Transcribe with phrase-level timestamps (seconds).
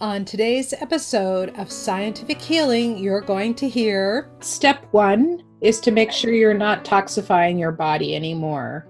[0.00, 6.12] On today's episode of Scientific Healing, you're going to hear step one is to make
[6.12, 8.86] sure you're not toxifying your body anymore.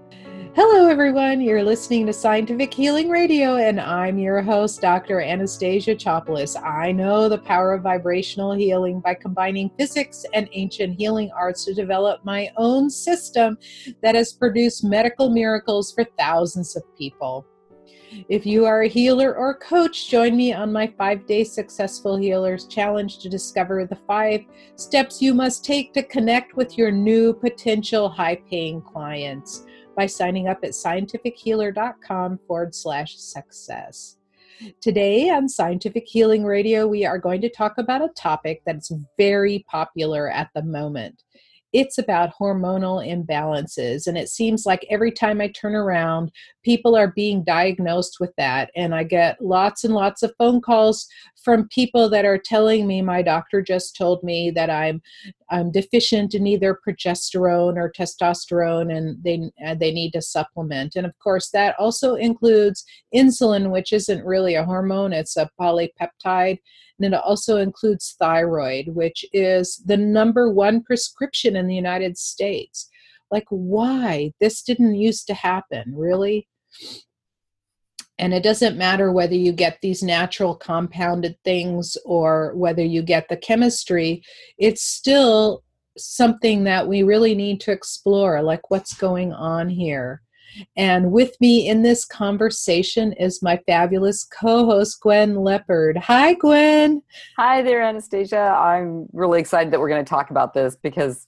[0.53, 1.41] Hello, everyone.
[1.41, 5.19] You're listening to Scientific Healing Radio, and I'm your host, Dr.
[5.19, 6.55] Anastasia Chopelas.
[6.61, 11.73] I know the power of vibrational healing by combining physics and ancient healing arts to
[11.73, 13.57] develop my own system
[14.03, 17.47] that has produced medical miracles for thousands of people.
[18.27, 22.65] If you are a healer or coach, join me on my five day Successful Healers
[22.67, 24.41] Challenge to discover the five
[24.75, 29.65] steps you must take to connect with your new potential high paying clients
[29.95, 34.17] by signing up at scientifichealer.com forward slash success.
[34.81, 39.65] Today on Scientific Healing Radio, we are going to talk about a topic that's very
[39.69, 41.23] popular at the moment
[41.71, 44.07] it's about hormonal imbalances.
[44.07, 46.31] And it seems like every time I turn around,
[46.63, 48.71] people are being diagnosed with that.
[48.75, 51.07] And I get lots and lots of phone calls
[51.43, 55.01] from people that are telling me my doctor just told me that I'm
[55.51, 60.95] I'm deficient in either progesterone or testosterone and they they need to supplement.
[60.95, 62.83] And of course that also includes
[63.15, 66.59] insulin which isn't really a hormone, it's a polypeptide
[66.99, 72.89] and it also includes thyroid, which is the number one prescription in the United States.
[73.31, 74.33] Like, why?
[74.39, 76.47] This didn't used to happen, really?
[78.17, 83.29] And it doesn't matter whether you get these natural compounded things or whether you get
[83.29, 84.23] the chemistry,
[84.57, 85.63] it's still
[85.97, 90.21] something that we really need to explore like, what's going on here?
[90.75, 95.97] And with me in this conversation is my fabulous co host, Gwen Lepard.
[95.97, 97.01] Hi, Gwen.
[97.37, 98.55] Hi there, Anastasia.
[98.57, 101.27] I'm really excited that we're going to talk about this because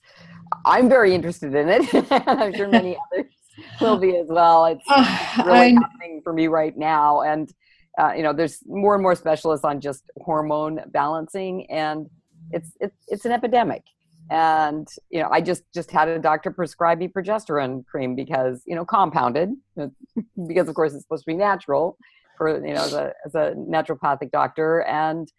[0.64, 1.94] I'm very interested in it.
[2.10, 3.32] and I'm sure many others
[3.80, 4.66] will be as well.
[4.66, 5.76] It's uh, really I'm...
[5.76, 7.22] happening for me right now.
[7.22, 7.52] And,
[7.98, 12.08] uh, you know, there's more and more specialists on just hormone balancing, and
[12.50, 13.84] it's, it's, it's an epidemic
[14.30, 18.74] and you know i just just had a doctor prescribe me progesterone cream because you
[18.74, 19.50] know compounded
[20.46, 21.96] because of course it's supposed to be natural
[22.36, 24.82] for you know as a, as a naturopathic doctor.
[24.82, 25.30] And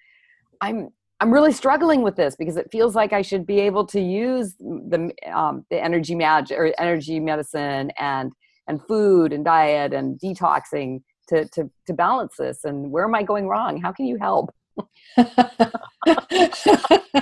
[0.62, 0.90] i'm
[1.20, 4.56] i'm really struggling with this because it feels like i should be able to use
[4.60, 8.32] the um, the energy magic or energy medicine and
[8.68, 12.64] and food and diet and detoxing to to to balance this.
[12.64, 13.82] And where am i going wrong?
[13.82, 14.54] How can you help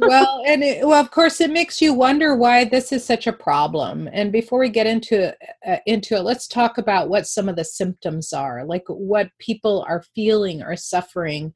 [0.00, 3.32] well, and it, well, of course, it makes you wonder why this is such a
[3.32, 4.08] problem.
[4.12, 5.34] And before we get into
[5.66, 9.84] uh, into it, let's talk about what some of the symptoms are, like what people
[9.88, 11.52] are feeling or suffering,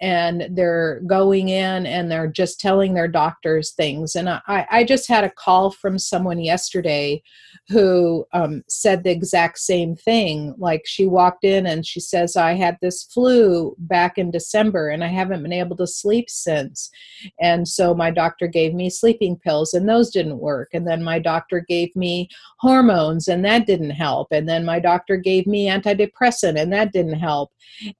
[0.00, 4.14] and they're going in and they're just telling their doctors things.
[4.14, 7.22] And I, I just had a call from someone yesterday
[7.68, 10.54] who um, said the exact same thing.
[10.58, 15.02] Like she walked in and she says, "I had this flu back in December, and
[15.02, 16.90] I haven't been able to sleep since."
[17.40, 20.70] And so my doctor gave me sleeping pills, and those didn't work.
[20.72, 22.28] And then my doctor gave me
[22.58, 24.28] hormones, and that didn't help.
[24.30, 27.52] And then my doctor gave me antidepressant, and that didn't help.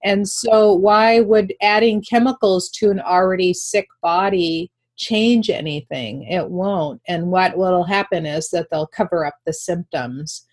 [0.05, 4.71] And so, why would adding chemicals to an already sick body?
[4.99, 10.47] change anything it won't and what will happen is that they'll cover up the symptoms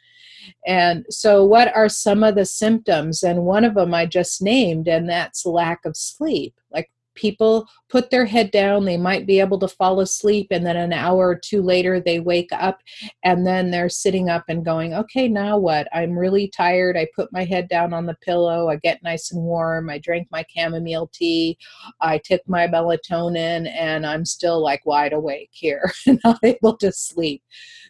[0.66, 3.24] and so, what are some of the symptoms?
[3.24, 6.56] And one of them I just named, and that's lack of sleep.
[6.72, 10.78] Like people put their head down they might be able to fall asleep and then
[10.78, 12.80] an hour or two later they wake up
[13.24, 15.88] and then they're sitting up and going okay now what?
[15.94, 16.98] I'm really tired.
[16.98, 18.70] I put my head down on the pillow.
[18.70, 19.90] I get nice and warm.
[19.90, 21.58] I drank my chamomile tea.
[22.02, 25.92] I took my melatonin and i'm still like wide awake here
[26.24, 27.42] not able to sleep.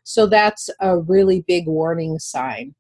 [0.04, 2.76] So that's a really big warning sign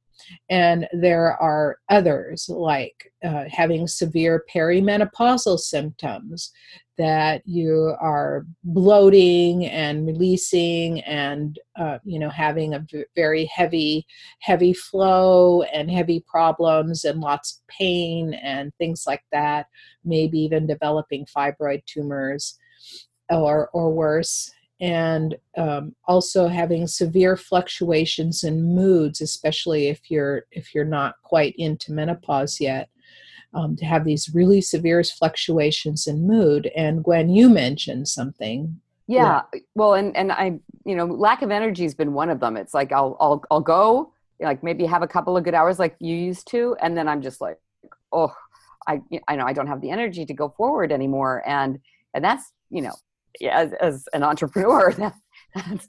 [0.50, 6.51] and there are others like uh, having severe perimenopausal symptoms
[6.97, 12.85] that you are bloating and releasing and uh, you know having a
[13.16, 14.06] very heavy
[14.39, 19.67] heavy flow and heavy problems and lots of pain and things like that
[20.06, 22.59] maybe even developing fibroid tumors
[23.30, 24.51] or or worse
[24.83, 31.56] and um, also having severe fluctuations in moods especially if you're if you're not quite
[31.57, 32.89] into menopause yet
[33.53, 36.69] um, to have these really severe fluctuations in mood.
[36.75, 38.80] And gwen you mentioned something.
[39.07, 39.44] Yeah
[39.75, 42.57] well and and i you know lack of energy has been one of them.
[42.57, 45.95] It's like i'll i'll, I'll go like maybe have a couple of good hours like
[46.00, 47.57] you used to and then i'm just like
[48.12, 48.36] oh
[48.88, 51.44] i i know i don't have the energy to go forward anymore.
[51.45, 51.79] And
[52.13, 52.94] and that's you know
[53.50, 55.13] as, as an entrepreneur, that,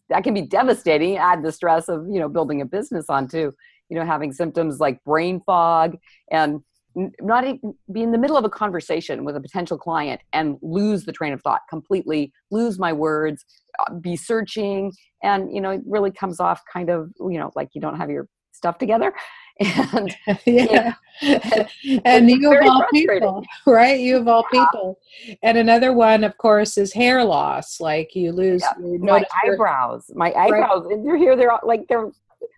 [0.08, 1.16] that can be devastating.
[1.16, 3.52] Add the stress of, you know, building a business onto,
[3.88, 5.96] you know, having symptoms like brain fog
[6.30, 6.60] and
[7.20, 7.44] not
[7.92, 11.32] be in the middle of a conversation with a potential client and lose the train
[11.32, 13.44] of thought completely lose my words
[13.80, 14.92] uh, be searching
[15.22, 18.10] and you know it really comes off kind of you know like you don't have
[18.10, 19.12] your stuff together
[19.60, 20.16] and
[20.46, 20.94] yeah,
[22.04, 24.64] and you of all people right you of all yeah.
[24.64, 24.98] people
[25.44, 28.96] and another one of course is hair loss like you lose yeah.
[28.98, 31.04] my eyebrows my eyebrows right.
[31.04, 32.10] they're here they're all, like they're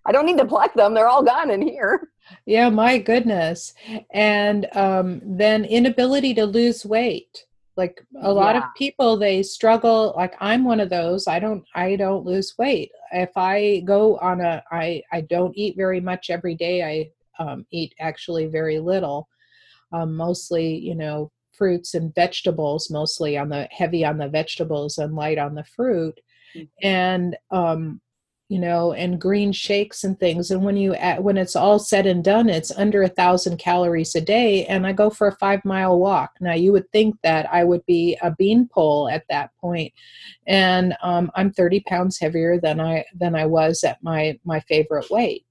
[0.07, 0.95] I don't need to pluck them.
[0.95, 2.11] They're all gone in here.
[2.45, 3.75] Yeah, my goodness.
[4.11, 7.45] And um, then inability to lose weight.
[7.77, 8.67] Like a lot yeah.
[8.67, 10.15] of people, they struggle.
[10.17, 11.29] Like I'm one of those.
[11.29, 11.65] I don't.
[11.75, 12.91] I don't lose weight.
[13.13, 16.83] If I go on a, I I don't eat very much every day.
[16.83, 19.29] I um, eat actually very little.
[19.93, 22.91] Um, mostly, you know, fruits and vegetables.
[22.91, 26.19] Mostly on the heavy on the vegetables and light on the fruit.
[26.55, 26.87] Mm-hmm.
[26.87, 28.01] And um,
[28.49, 30.51] you know and green shakes and things.
[30.51, 34.21] And when you when it's all said and done it's under a thousand calories a
[34.21, 34.65] day.
[34.67, 36.33] And i go for a five mile walk.
[36.41, 39.93] Now you would think that i would be a beanpole at that point.
[40.47, 45.11] And um, i'm 30 pounds heavier than i than i was at my my favorite
[45.11, 45.45] weight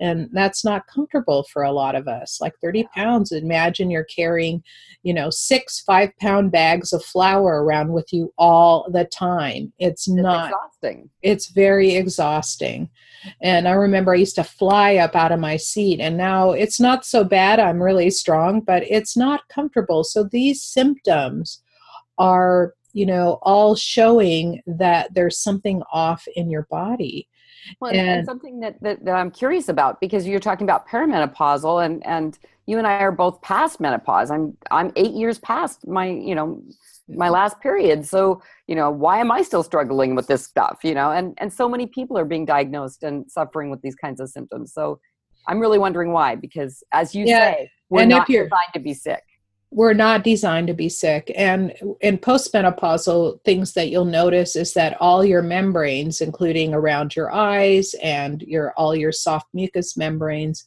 [0.00, 4.62] and that's not comfortable for a lot of us like 30 pounds imagine you're carrying
[5.02, 9.72] you know six five pound bags of flour around with you all the time.
[9.78, 11.10] It's, it's not exhausting.
[11.22, 12.88] it's very exhausting.
[13.42, 16.80] And i remember i used to fly up out of my seat and now it's
[16.80, 20.04] not so bad i'm really strong but it's not comfortable.
[20.04, 21.62] So these symptoms
[22.18, 27.28] are you know all showing that there's something off in your body
[27.80, 31.84] well, and, and something that, that, that, I'm curious about because you're talking about perimenopausal
[31.84, 34.30] and, and you and I are both past menopause.
[34.30, 36.62] I'm, I'm eight years past my, you know,
[37.08, 37.34] my mm-hmm.
[37.34, 38.06] last period.
[38.06, 41.52] So, you know, why am I still struggling with this stuff, you know, and, and
[41.52, 44.72] so many people are being diagnosed and suffering with these kinds of symptoms.
[44.72, 45.00] So
[45.48, 47.52] I'm really wondering why, because as you yeah.
[47.52, 49.22] say, we're and not designed to be sick
[49.72, 54.96] we're not designed to be sick and in postmenopausal things that you'll notice is that
[55.00, 60.64] all your membranes including around your eyes and your all your soft mucous membranes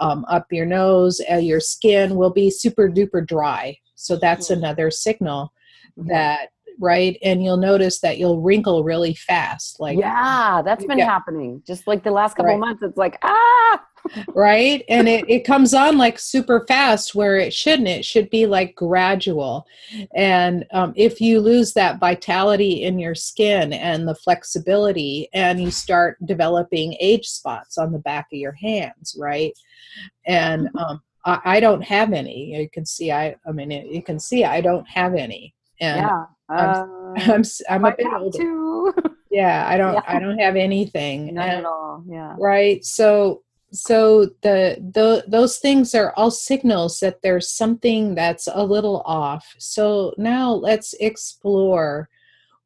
[0.00, 4.62] um, up your nose uh, your skin will be super duper dry so that's mm-hmm.
[4.62, 5.52] another signal
[5.98, 6.08] mm-hmm.
[6.08, 11.62] that right and you'll notice that you'll wrinkle really fast like yeah that's been happening
[11.66, 12.58] just like the last couple right.
[12.58, 13.82] months it's like ah
[14.34, 14.84] right?
[14.88, 17.88] And it, it comes on like super fast where it shouldn't.
[17.88, 19.66] It should be like gradual.
[20.14, 25.70] And um, if you lose that vitality in your skin and the flexibility and you
[25.70, 29.52] start developing age spots on the back of your hands right?
[30.26, 32.56] And um, I, I, don't have any.
[32.56, 35.54] You can see i i mean you can see i don't have any.
[35.80, 36.24] And yeah.
[36.48, 36.68] I'm,
[37.16, 38.38] I'm, I'm, I'm a bit older.
[38.38, 38.94] too.
[39.30, 40.02] yeah i don't yeah.
[40.06, 41.34] i don't have anything.
[41.34, 42.04] Not and, at all.
[42.06, 42.36] Yeah.
[42.38, 42.84] Right?
[42.84, 49.02] So so the, the those things are all signals that there's something that's a little
[49.06, 49.54] off.
[49.58, 52.10] So now let's explore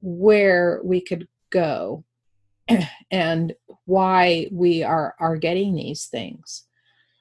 [0.01, 2.05] where we could go
[3.11, 3.55] and
[3.85, 6.65] why we are are getting these things.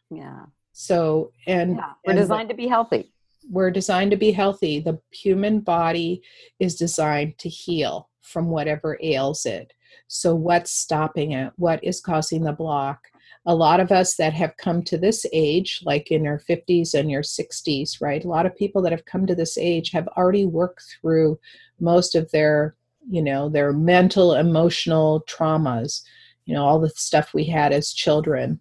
[0.10, 0.46] Yeah.
[0.74, 3.14] So and yeah, we're and designed to be healthy.
[3.48, 4.80] We're designed to be healthy.
[4.80, 6.24] The human body
[6.60, 9.74] is designed to heal from whatever ails it.
[10.08, 11.54] So what's stopping it?
[11.58, 13.04] What is causing the block
[13.46, 17.12] a lot of us that have come to this age, like in your 50s and
[17.12, 18.26] your 60s, right?
[18.26, 21.40] A lot of people that have come to this age have already worked through
[21.80, 22.76] most of their,
[23.08, 26.02] you know, their mental, emotional traumas,
[26.46, 28.60] you know, all the stuff we had as children.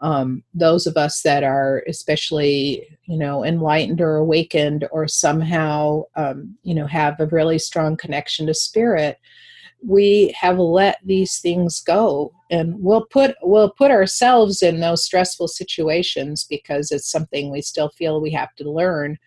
[0.00, 6.56] Um, those of us that are especially, you know, enlightened or awakened or somehow, um,
[6.62, 9.18] you know, have a really strong connection to spirit,
[9.84, 12.32] we have let these things go.
[12.50, 17.90] And we'll put we'll put ourselves in those stressful situations because it's something we still
[17.90, 19.18] feel we have to learn.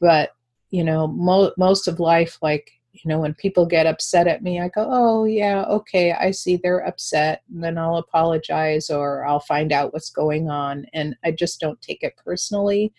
[0.00, 0.30] But
[0.70, 4.60] you know mo- most of life like you know when people get upset at me
[4.60, 9.40] i go oh yeah okay i see they're upset and then i'll apologize or i'll
[9.40, 10.86] find out what's going on.
[10.92, 12.92] And i just don't take it personally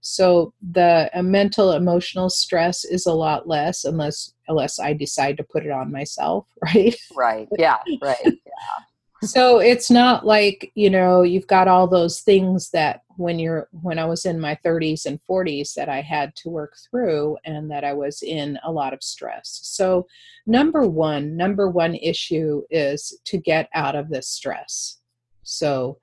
[0.00, 5.44] so the uh, mental emotional stress is a lot less unless unless I decide to
[5.44, 6.96] put it on myself, right?
[7.16, 7.48] Right.
[7.58, 7.78] Yeah.
[8.02, 8.16] Right.
[8.24, 9.26] Yeah.
[9.26, 13.98] so it's not like you know you've got all those things that when you're when
[13.98, 17.82] i was in my 30s and 40s that i had to work through and that
[17.82, 20.06] i was in a lot of stress so
[20.46, 24.98] number one number one issue is to get out of this stress
[25.42, 25.98] so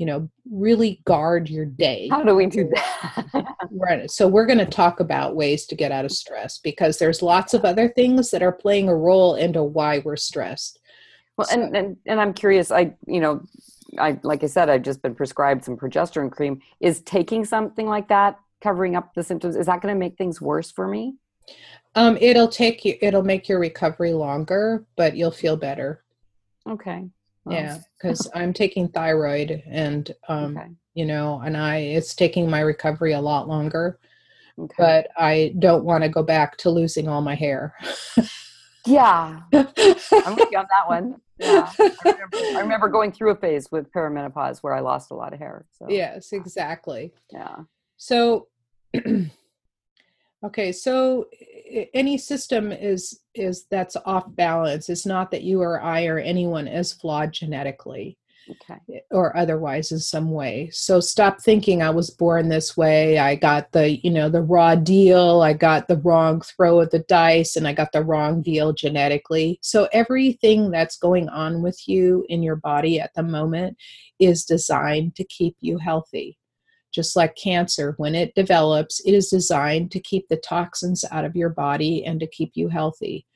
[0.00, 4.58] you know really guard your day how do we do that right so we're going
[4.58, 8.30] to talk about ways to get out of stress because there's lots of other things
[8.30, 10.80] that are playing a role into why we're stressed
[11.36, 11.60] well so.
[11.60, 13.42] and, and and i'm curious i you know
[13.98, 16.60] I like I said, I've just been prescribed some progesterone cream.
[16.78, 19.56] Is taking something like that covering up the symptoms?
[19.56, 21.16] Is that going to make things worse for me?
[21.96, 22.96] Um, it'll take you.
[23.00, 26.04] It'll make your recovery longer, but you'll feel better.
[26.68, 27.08] Okay.
[27.44, 30.68] Well, yeah, because I'm taking thyroid, and um, okay.
[30.94, 33.98] you know, and I it's taking my recovery a lot longer.
[34.58, 34.74] Okay.
[34.76, 37.74] But I don't want to go back to losing all my hair.
[38.86, 41.20] yeah, I'm with you on that one.
[41.38, 45.14] Yeah, I remember, I remember, going through a phase with perimenopause where I lost a
[45.14, 45.64] lot of hair.
[45.78, 45.86] So.
[45.88, 47.14] Yes, exactly.
[47.32, 47.56] Yeah.
[47.96, 48.48] So,
[50.44, 51.26] okay, so
[51.94, 54.88] any system is is that's off balance.
[54.88, 58.18] It's not that you or I or anyone is flawed genetically
[58.50, 59.02] okay.
[59.10, 60.70] or otherwise in some way.
[60.72, 63.18] So stop thinking I was born this way.
[63.18, 65.42] I got the, you know, the raw deal.
[65.42, 69.58] I got the wrong throw of the dice and I got the wrong deal genetically.
[69.62, 73.76] So everything that's going on with you in your body at the moment
[74.18, 76.38] is designed to keep you healthy.
[76.92, 81.36] Just like cancer, when it develops, it is designed to keep the toxins out of
[81.36, 83.26] your body and to keep you healthy.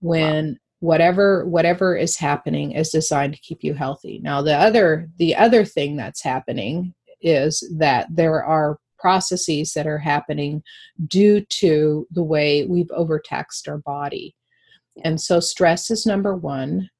[0.00, 0.54] When wow.
[0.80, 4.20] whatever whatever is happening is designed to keep you healthy.
[4.22, 9.98] Now the other the other thing that's happening is that there are processes that are
[9.98, 10.62] happening
[11.06, 14.34] due to the way we've overtaxed our body.
[15.02, 16.90] And so stress is number one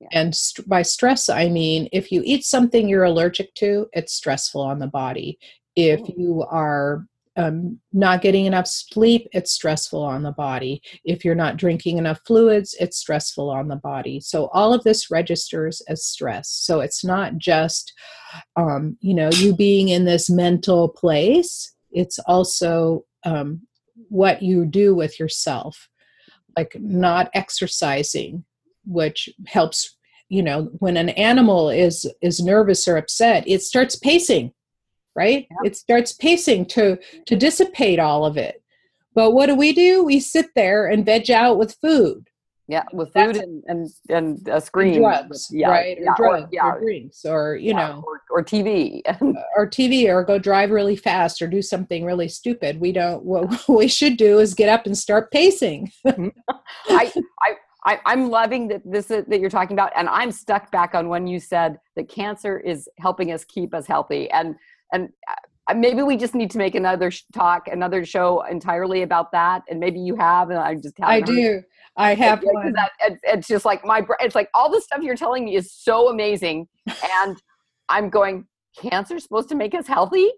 [0.00, 0.08] yeah.
[0.12, 4.60] and st- by stress i mean if you eat something you're allergic to it's stressful
[4.60, 5.38] on the body
[5.74, 6.14] if oh.
[6.16, 10.80] you are um, not getting enough sleep, it's stressful on the body.
[11.04, 14.20] If you're not drinking enough fluids, it's stressful on the body.
[14.20, 16.48] So all of this registers as stress.
[16.48, 17.92] So it's not just,
[18.56, 21.74] um, you know, you being in this mental place.
[21.92, 23.62] It's also um,
[24.08, 25.88] what you do with yourself,
[26.56, 28.44] like not exercising,
[28.86, 29.92] which helps.
[30.28, 34.52] You know, when an animal is is nervous or upset, it starts pacing
[35.16, 35.48] right?
[35.64, 38.62] It starts pacing to to dissipate all of it.
[39.14, 40.04] But what do we do?
[40.04, 42.28] We sit there and veg out with food.
[42.68, 46.46] Yeah with food and, and and a screen and drugs yeah, right yeah, or drugs
[46.46, 46.64] or, yeah.
[46.64, 48.02] or drinks or you know.
[48.04, 49.02] or, or tv
[49.56, 52.80] or tv or go drive really fast or do something really stupid.
[52.80, 55.92] We don't what we should do is get up and start pacing.
[56.04, 56.28] Mm-hmm.
[56.88, 57.54] I, I
[57.86, 61.08] I, am loving that this is, that you're talking about, and I'm stuck back on
[61.08, 64.28] when you said that cancer is helping us keep us healthy.
[64.30, 64.56] And
[64.92, 69.62] and uh, maybe we just need to make another talk, another show entirely about that.
[69.68, 71.62] And maybe you have, and I just I do.
[71.96, 72.72] I have one.
[72.72, 74.04] That, it, it's just like my.
[74.20, 76.68] It's like all the stuff you're telling me is so amazing,
[77.22, 77.40] and
[77.88, 78.46] I'm going.
[78.76, 80.30] Cancer's supposed to make us healthy.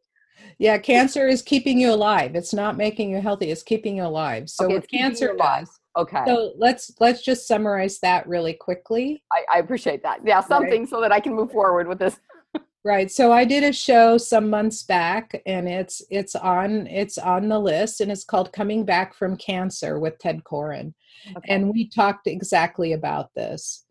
[0.58, 2.36] Yeah, cancer is keeping you alive.
[2.36, 3.50] It's not making you healthy.
[3.50, 4.48] It's keeping you alive.
[4.48, 5.68] So okay, what cancer does.
[5.98, 6.22] Okay.
[6.26, 9.24] So let's let's just summarize that really quickly.
[9.32, 10.20] I, I appreciate that.
[10.24, 10.88] Yeah, something right.
[10.88, 12.18] so that I can move forward with this.
[12.84, 13.10] Right.
[13.10, 17.58] So I did a show some months back and it's it's on it's on the
[17.58, 20.94] list and it's called Coming Back from Cancer with Ted Koren.
[21.36, 21.52] Okay.
[21.52, 23.84] And we talked exactly about this.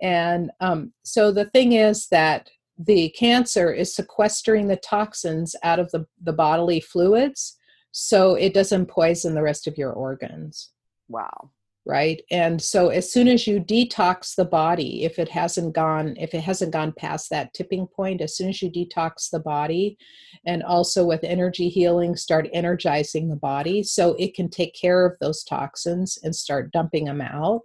[0.00, 5.90] And um, so the thing is that the cancer is sequestering the toxins out of
[5.92, 7.58] the, the bodily fluids
[7.92, 10.70] so it doesn't poison the rest of your organs.
[11.10, 11.50] Wow.
[11.86, 12.22] Right?
[12.30, 16.42] And so as soon as you detox the body if it hasn't gone if it
[16.42, 19.98] hasn't gone past that tipping point as soon as you detox the body
[20.46, 25.16] and also with energy healing start energizing the body so it can take care of
[25.20, 27.62] those toxins and start dumping them out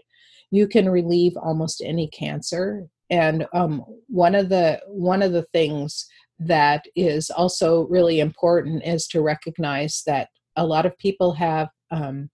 [0.52, 2.88] you can relieve almost any cancer.
[3.10, 6.08] And um, one of the one of the things
[6.40, 12.30] that is also really important is to recognize that a lot of people have um,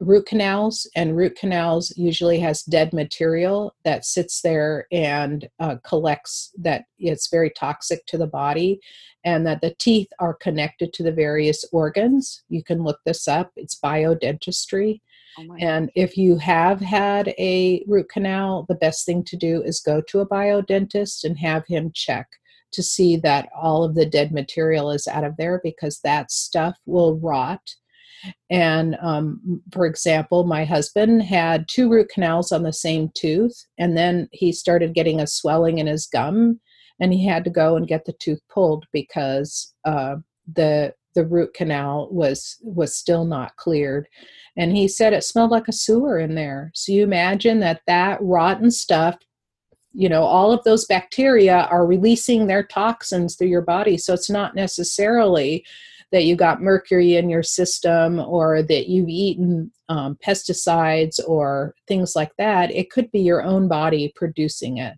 [0.00, 6.52] root canals and root canals usually has dead material that sits there and uh, collects
[6.58, 8.80] that it's very toxic to the body
[9.24, 12.42] and that the teeth are connected to the various organs.
[12.48, 13.52] You can look this up.
[13.56, 15.02] It's biodentistry.
[15.38, 19.80] Oh and if you have had a root canal the best thing to do is
[19.80, 22.26] go to a biodentist and have him check
[22.72, 26.76] to see that all of the dead material is out of there because that stuff
[26.84, 27.76] will rot
[28.50, 33.96] and um, for example, my husband had two root canals on the same tooth, and
[33.96, 36.60] then he started getting a swelling in his gum,
[37.00, 40.16] and he had to go and get the tooth pulled because uh,
[40.54, 44.06] the the root canal was was still not cleared.
[44.56, 46.70] And he said it smelled like a sewer in there.
[46.74, 49.16] So you imagine that that rotten stuff
[49.92, 53.96] you know all of those bacteria are releasing their toxins through your body.
[53.96, 55.64] So it's not necessarily
[56.12, 62.14] that you got mercury in your system or that you've eaten um, pesticides or things
[62.16, 64.94] like that, it could be your own body producing it.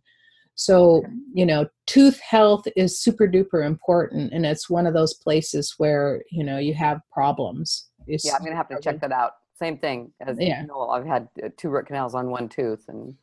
[0.55, 1.03] So,
[1.33, 6.23] you know, tooth health is super duper important, and it's one of those places where,
[6.31, 7.89] you know, you have problems.
[8.07, 9.33] It's yeah, I'm going to have to check that out.
[9.55, 10.63] Same thing as yeah.
[10.63, 10.91] Noel.
[10.91, 13.15] I've had uh, two root canals on one tooth, and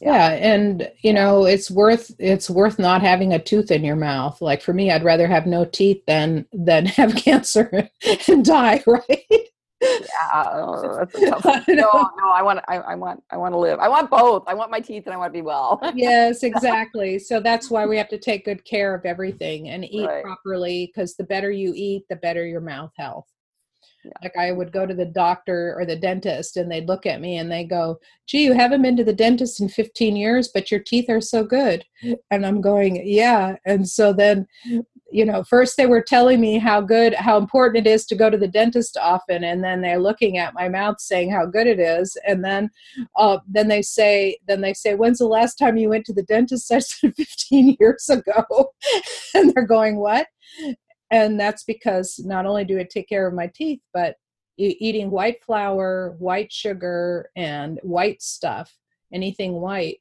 [0.00, 0.30] yeah.
[0.30, 0.54] yeah.
[0.54, 4.62] and you know it's worth it's worth not having a tooth in your mouth like
[4.62, 7.88] for me i'd rather have no teeth than than have cancer
[8.28, 9.48] and die right
[9.84, 11.64] yeah, that's a tough one.
[11.68, 13.78] No, no, I want, I, I, want, I want to live.
[13.78, 14.44] I want both.
[14.46, 15.80] I want my teeth and I want to be well.
[15.94, 17.18] yes, exactly.
[17.18, 20.24] So that's why we have to take good care of everything and eat right.
[20.24, 20.86] properly.
[20.86, 23.26] Because the better you eat, the better your mouth health.
[24.04, 24.12] Yeah.
[24.22, 27.38] Like I would go to the doctor or the dentist and they'd look at me
[27.38, 30.80] and they go, gee, you haven't been to the dentist in 15 years, but your
[30.80, 31.84] teeth are so good.
[32.30, 33.56] And I'm going, yeah.
[33.64, 34.46] And so then,
[35.10, 38.28] you know, first they were telling me how good, how important it is to go
[38.28, 39.44] to the dentist often.
[39.44, 42.16] And then they're looking at my mouth saying how good it is.
[42.26, 42.70] And then,
[43.16, 46.24] uh, then they say, then they say, when's the last time you went to the
[46.24, 46.70] dentist?
[46.72, 48.72] I said 15 years ago.
[49.34, 50.26] and they're going, what?
[51.14, 54.16] And that's because not only do I take care of my teeth, but
[54.58, 58.72] eating white flour, white sugar, and white stuff,
[59.12, 59.98] anything white,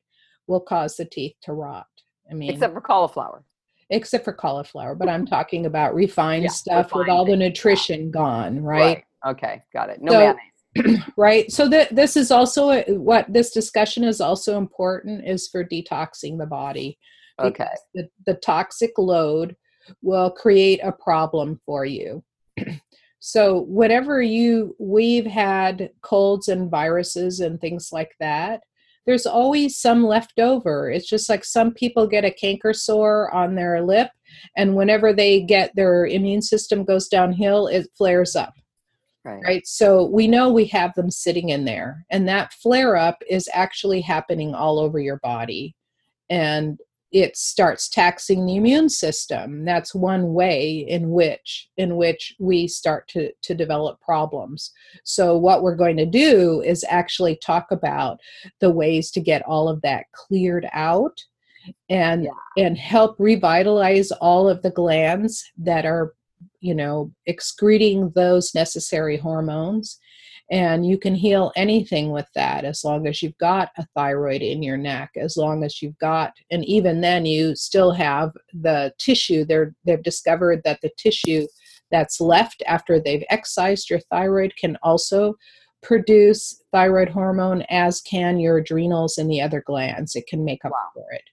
[0.48, 1.86] will cause the teeth to rot.
[2.30, 3.44] I mean, except for cauliflower.
[3.90, 8.10] Except for cauliflower, but I'm talking about refined yeah, stuff refined with all the nutrition
[8.10, 9.04] gone, right?
[9.24, 9.32] right?
[9.34, 10.02] Okay, got it.
[10.02, 10.38] No so,
[10.76, 11.04] mayonnaise.
[11.18, 11.52] right.
[11.52, 16.40] So th- this is also a, what this discussion is also important is for detoxing
[16.40, 16.98] the body.
[17.40, 17.70] Okay.
[17.94, 19.56] The, the toxic load
[20.02, 22.24] will create a problem for you.
[23.20, 28.62] so, whatever you, we've had colds and viruses and things like that,
[29.06, 30.90] there's always some left over.
[30.90, 34.10] It's just like some people get a canker sore on their lip,
[34.56, 38.54] and whenever they get their immune system goes downhill, it flares up.
[39.26, 39.42] Right.
[39.46, 39.68] right.
[39.68, 44.02] So we know we have them sitting in there, and that flare up is actually
[44.02, 45.76] happening all over your body.
[46.30, 46.80] And
[47.14, 49.64] it starts taxing the immune system.
[49.66, 54.72] That's one way in which in which we start to to develop problems.
[55.04, 58.20] So what we're going to do is actually talk about
[58.60, 61.24] the ways to get all of that cleared out
[61.88, 62.66] and yeah.
[62.66, 66.14] and help revitalize all of the glands that are
[66.60, 70.00] you know excreting those necessary hormones
[70.52, 74.62] and you can heal anything with that as long as you've got a thyroid in
[74.62, 79.46] your neck, as long as you've got, and even then you still have the tissue.
[79.46, 81.48] They're, they've discovered that the tissue
[81.92, 85.36] that's left after they've excised your thyroid can also
[85.82, 90.16] produce thyroid hormone, as can your adrenals and the other glands.
[90.16, 90.90] It can make up wow.
[90.94, 91.24] for it.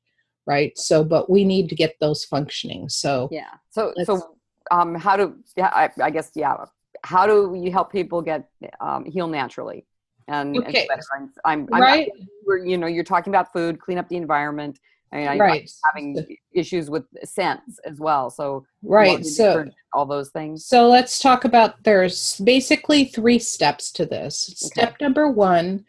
[0.46, 0.77] Right.
[0.77, 2.88] So, but we need to get those functioning.
[2.88, 3.55] So, yeah.
[3.70, 4.37] So, so,
[4.70, 6.57] um, how do, yeah, I, I guess, yeah,
[7.05, 8.49] how do you help people get
[8.81, 9.87] um, heal naturally?
[10.29, 10.87] And, okay.
[10.91, 12.11] and I'm, I'm, right.
[12.49, 14.79] I'm, you know, you're talking about food, clean up the environment.
[15.13, 15.71] I mean, right.
[15.85, 18.31] I'm having issues with scents as well.
[18.31, 19.27] So right.
[19.27, 20.67] So all those things.
[20.67, 21.83] So let's talk about.
[21.83, 24.49] There's basically three steps to this.
[24.49, 24.83] Okay.
[24.83, 25.85] Step number one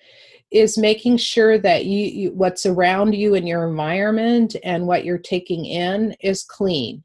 [0.49, 5.19] is making sure that you, you what's around you in your environment and what you're
[5.19, 7.03] taking in is clean.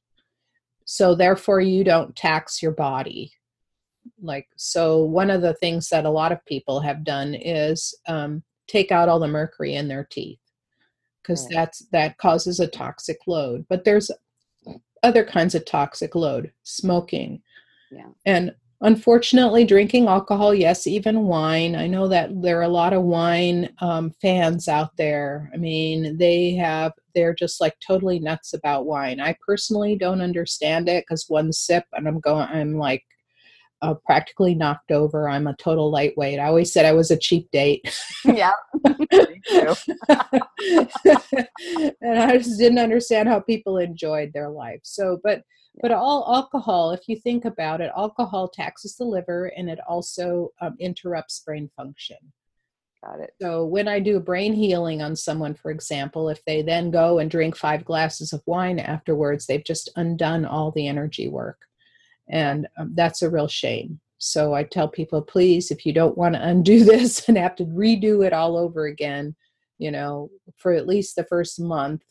[0.86, 3.30] So therefore, you don't tax your body
[4.26, 8.42] like so one of the things that a lot of people have done is um,
[8.68, 10.40] take out all the mercury in their teeth
[11.22, 11.54] because right.
[11.54, 14.10] that's that causes a toxic load but there's
[15.06, 17.40] other kinds of toxic load smoking.
[17.90, 18.08] Yeah.
[18.24, 21.74] And unfortunately drinking alcohol yes even wine.
[21.74, 25.50] I know that there are a lot of wine um, fans out there.
[25.54, 29.20] I mean they have they're just like totally nuts about wine.
[29.20, 33.04] I personally don't understand it because one sip and i'm going i'm like
[33.82, 35.28] uh, practically knocked over.
[35.28, 36.38] I'm a total lightweight.
[36.38, 37.88] I always said I was a cheap date.
[38.24, 38.52] Yeah.
[42.00, 44.80] and I just didn't understand how people enjoyed their life.
[44.82, 45.42] So, but
[45.82, 50.50] but all alcohol, if you think about it, alcohol taxes the liver and it also
[50.62, 52.16] um, interrupts brain function.
[53.04, 53.34] Got it.
[53.42, 57.30] So when I do brain healing on someone, for example, if they then go and
[57.30, 61.58] drink five glasses of wine afterwards, they've just undone all the energy work
[62.28, 64.00] and um, that's a real shame.
[64.18, 67.66] So i tell people please if you don't want to undo this and have to
[67.66, 69.36] redo it all over again
[69.76, 72.02] you know for at least the first month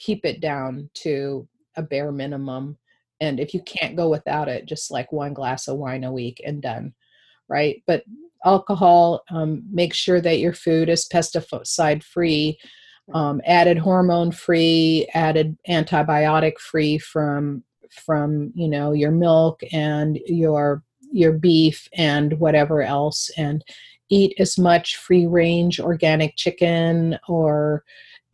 [0.00, 2.78] keep it down to a bare minimum.
[3.20, 6.40] And if you can't go without it just like one glass of wine a week
[6.44, 6.94] and done
[7.48, 7.82] right?
[7.86, 8.04] But
[8.44, 12.58] alcohol um, make sure that your food is pesticide free
[13.12, 20.82] um, added hormone free added antibiotic free from from you know your milk and your
[21.12, 23.64] your beef and whatever else and
[24.10, 27.84] eat as much free range organic chicken or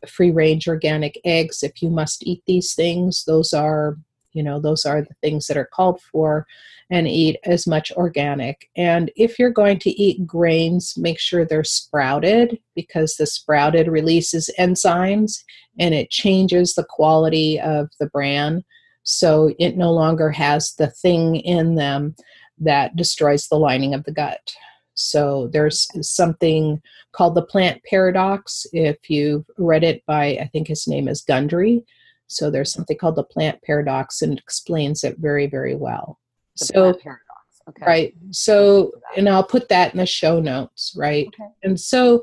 [0.09, 3.25] free range organic eggs if you must eat these things.
[3.27, 3.97] Those are
[4.33, 6.47] you know those are the things that are called for
[6.91, 8.69] and eat as much organic.
[8.77, 14.51] And if you're going to eat grains make sure they're sprouted because the sprouted releases
[14.59, 15.43] enzymes
[15.79, 18.65] and it changes the quality of the bran
[19.09, 22.15] so it no longer has the thing in them
[22.59, 24.55] that destroys the lining of the gut
[24.97, 28.67] so there's something called the plant paradox.
[28.73, 31.85] If you've read it by, I think his name is Gundry.
[32.29, 36.19] So there's something called the plant paradox and it explains it very, very well.
[36.59, 37.23] The so paradox.
[37.69, 37.87] Okay.
[37.87, 38.15] Right.
[38.31, 41.29] So, and I'll put that in the show notes, right?
[41.29, 41.51] Okay.
[41.63, 42.23] And so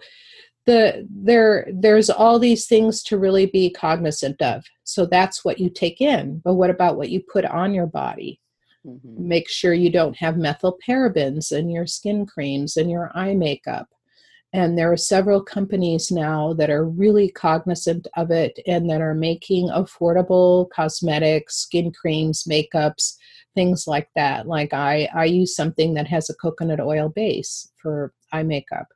[0.66, 4.64] the there there's all these things to really be cognizant of.
[4.84, 6.42] So that's what you take in.
[6.44, 8.40] But what about what you put on your body?
[8.86, 9.28] Mm-hmm.
[9.28, 13.88] Make sure you don't have methylparabens in your skin creams and your eye makeup.
[14.54, 19.16] And there are several companies now that are really cognizant of it and that are
[19.16, 23.16] making affordable cosmetics, skin creams, makeups,
[23.56, 24.48] things like that.
[24.48, 28.88] Like I, I use something that has a coconut oil base for eye makeup.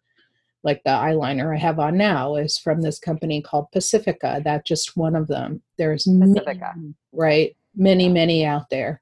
[0.63, 4.41] Like the eyeliner I have on now is from this company called Pacifica.
[4.43, 5.61] That's just one of them.
[5.77, 6.73] There's Pacifica.
[6.75, 7.55] Many, right?
[7.75, 9.01] Many, many out there.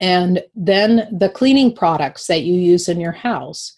[0.00, 3.74] and then the cleaning products that you use in your house.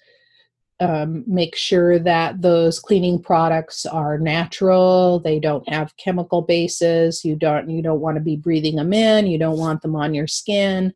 [0.83, 7.37] Um, make sure that those cleaning products are natural they don't have chemical bases you
[7.37, 10.27] don't you don't want to be breathing them in you don't want them on your
[10.27, 10.95] skin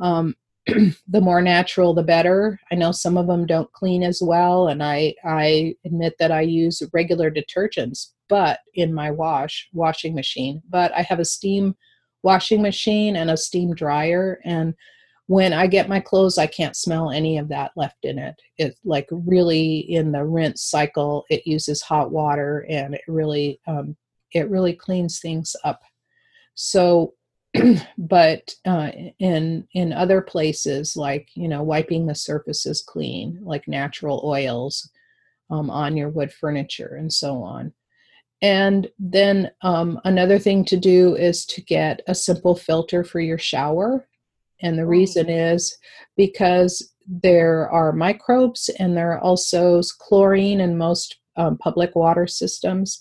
[0.00, 0.34] um,
[0.66, 4.82] the more natural the better i know some of them don't clean as well and
[4.82, 10.94] i i admit that i use regular detergents but in my wash washing machine but
[10.94, 11.74] i have a steam
[12.22, 14.74] washing machine and a steam dryer and
[15.30, 18.34] when I get my clothes, I can't smell any of that left in it.
[18.58, 23.96] It like really in the rinse cycle, it uses hot water and it really um,
[24.32, 25.82] it really cleans things up.
[26.56, 27.14] So,
[27.98, 34.20] but uh, in in other places, like you know, wiping the surfaces clean, like natural
[34.24, 34.88] oils
[35.50, 37.72] um, on your wood furniture and so on.
[38.42, 43.38] And then um, another thing to do is to get a simple filter for your
[43.38, 44.06] shower.
[44.62, 45.76] And the reason is
[46.16, 53.00] because there are microbes and there are also chlorine in most um, public water systems.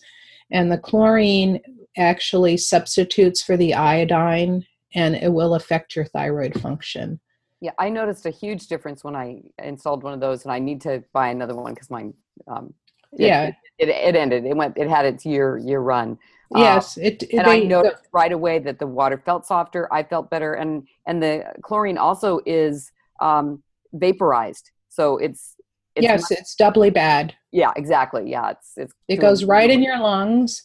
[0.52, 1.62] And the chlorine
[2.00, 7.20] actually substitutes for the iodine and it will affect your thyroid function.
[7.62, 10.82] Yeah, I noticed a huge difference when I installed one of those, and I need
[10.82, 12.14] to buy another one because mine
[12.48, 12.74] um,
[13.12, 13.52] yeah.
[13.78, 14.46] it, it ended.
[14.46, 16.18] It went it had its year year run.
[16.56, 19.46] Yes um, it, it, and they, i noticed the, right away that the water felt
[19.46, 23.62] softer i felt better and and the chlorine also is um,
[23.94, 24.72] vaporized.
[24.88, 25.56] So it's,
[25.96, 27.36] it's yes much, it's doubly bad.
[27.52, 28.32] Yeah exactly.
[28.32, 30.64] Yeah it's, it's it goes right in your lungs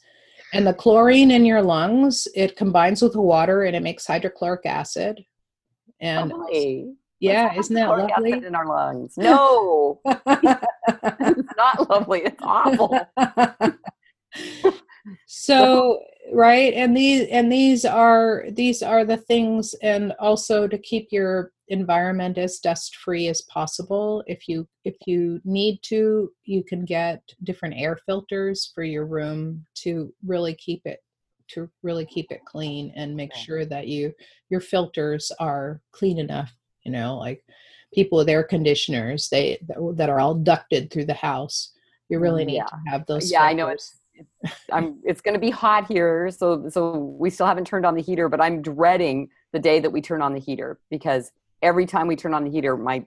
[0.55, 4.65] and the chlorine in your lungs it combines with the water and it makes hydrochloric
[4.65, 5.25] acid
[6.01, 8.33] and oh, yeah, Let's isn't that lovely?
[8.33, 9.17] In our lungs.
[9.17, 12.23] No, it's not lovely.
[12.23, 13.01] It's awful.
[15.27, 16.01] so
[16.33, 21.53] right and these and these are these are the things and also to keep your
[21.69, 27.23] environment as dust free as possible if you if you need to you can get
[27.43, 31.01] different air filters for your room to really keep it
[31.49, 34.13] to really keep it clean and make sure that you
[34.51, 36.53] your filters are clean enough
[36.85, 37.43] you know like
[37.93, 39.59] people with air conditioners they
[39.95, 41.73] that are all ducted through the house
[42.09, 42.65] you really mm, need yeah.
[42.65, 43.51] to have those yeah filters.
[43.51, 43.97] i know it's
[44.73, 48.03] i'm it's going to be hot here so so we still haven't turned on the
[48.03, 52.07] heater but i'm dreading the day that we turn on the heater because every time
[52.07, 53.05] we turn on the heater my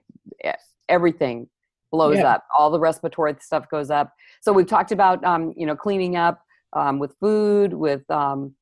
[0.88, 1.48] everything
[1.90, 2.34] blows yeah.
[2.34, 6.16] up all the respiratory stuff goes up so we've talked about um, you know cleaning
[6.16, 6.42] up
[6.74, 8.54] um, with food with um,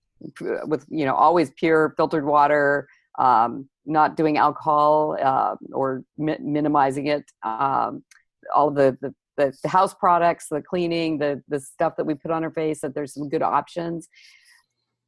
[0.66, 7.06] with you know always pure filtered water um, not doing alcohol uh, or mi- minimizing
[7.06, 7.30] it.
[7.42, 8.04] Um,
[8.54, 12.14] all of the, the, the the house products, the cleaning, the the stuff that we
[12.14, 12.80] put on our face.
[12.80, 14.08] That there's some good options.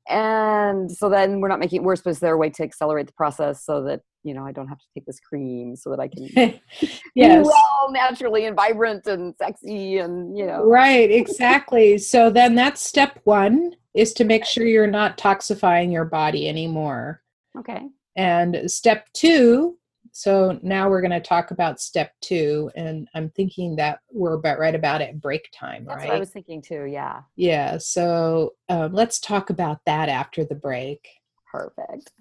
[0.09, 3.07] And so then we're not making it worse, but is there a way to accelerate
[3.07, 6.01] the process so that you know I don't have to take this cream so that
[6.01, 6.25] I can
[7.15, 7.39] yes.
[7.39, 11.99] be well naturally and vibrant and sexy and you know right exactly.
[11.99, 17.23] so then that's step one is to make sure you're not toxifying your body anymore.
[17.59, 17.89] Okay.
[18.17, 19.77] And step two,
[20.13, 24.59] so now we're going to talk about step two, and I'm thinking that we're about
[24.59, 26.13] right about at break time, That's right?
[26.13, 26.85] I was thinking too.
[26.85, 27.23] Yeah.
[27.37, 27.79] Yeah.
[27.79, 31.09] So um, let's talk about that after the break.
[31.51, 32.13] Perfect.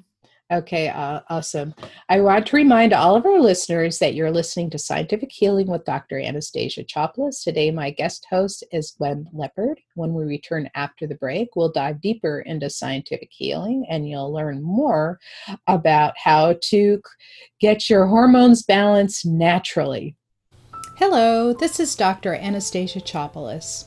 [0.49, 1.75] Okay, uh, awesome.
[2.07, 5.83] I want to remind all of our listeners that you're listening to Scientific Healing with
[5.83, 6.19] Dr.
[6.19, 7.43] Anastasia Chopelas.
[7.43, 9.81] Today, my guest host is Gwen Lepard.
[9.95, 14.63] When we return after the break, we'll dive deeper into scientific healing and you'll learn
[14.63, 15.19] more
[15.67, 17.01] about how to
[17.59, 20.15] get your hormones balanced naturally.
[20.95, 22.35] Hello, this is Dr.
[22.35, 23.86] Anastasia Chopelas.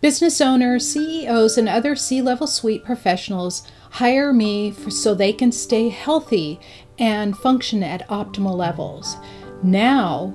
[0.00, 5.52] Business owners, CEOs, and other C level suite professionals hire me for, so they can
[5.52, 6.58] stay healthy
[6.98, 9.16] and function at optimal levels.
[9.62, 10.32] Now,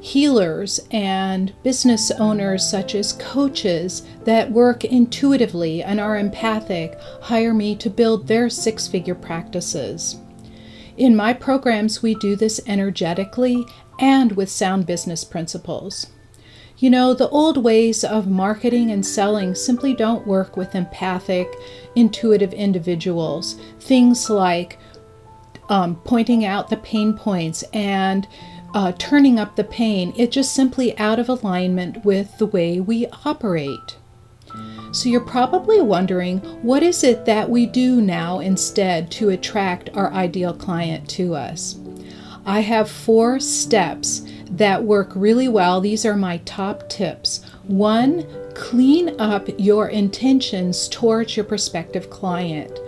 [0.00, 7.74] healers and business owners, such as coaches that work intuitively and are empathic, hire me
[7.76, 10.16] to build their six figure practices.
[10.98, 13.64] In my programs, we do this energetically
[13.98, 16.08] and with sound business principles.
[16.76, 21.48] You know, the old ways of marketing and selling simply don't work with empathic,
[21.94, 23.54] intuitive individuals.
[23.78, 24.78] Things like
[25.68, 28.26] um, pointing out the pain points and
[28.74, 33.06] uh, turning up the pain, it's just simply out of alignment with the way we
[33.24, 33.96] operate.
[34.90, 40.12] So you're probably wondering what is it that we do now instead to attract our
[40.12, 41.78] ideal client to us?
[42.46, 45.80] I have four steps that work really well.
[45.80, 47.44] These are my top tips.
[47.64, 52.78] One, clean up your intentions towards your prospective client.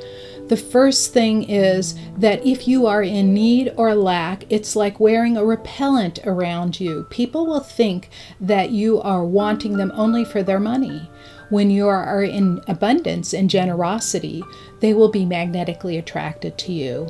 [0.49, 5.37] The first thing is that if you are in need or lack, it's like wearing
[5.37, 7.05] a repellent around you.
[7.11, 11.11] People will think that you are wanting them only for their money.
[11.51, 14.45] When you are in abundance and generosity,
[14.81, 17.09] they will be magnetically attracted to you.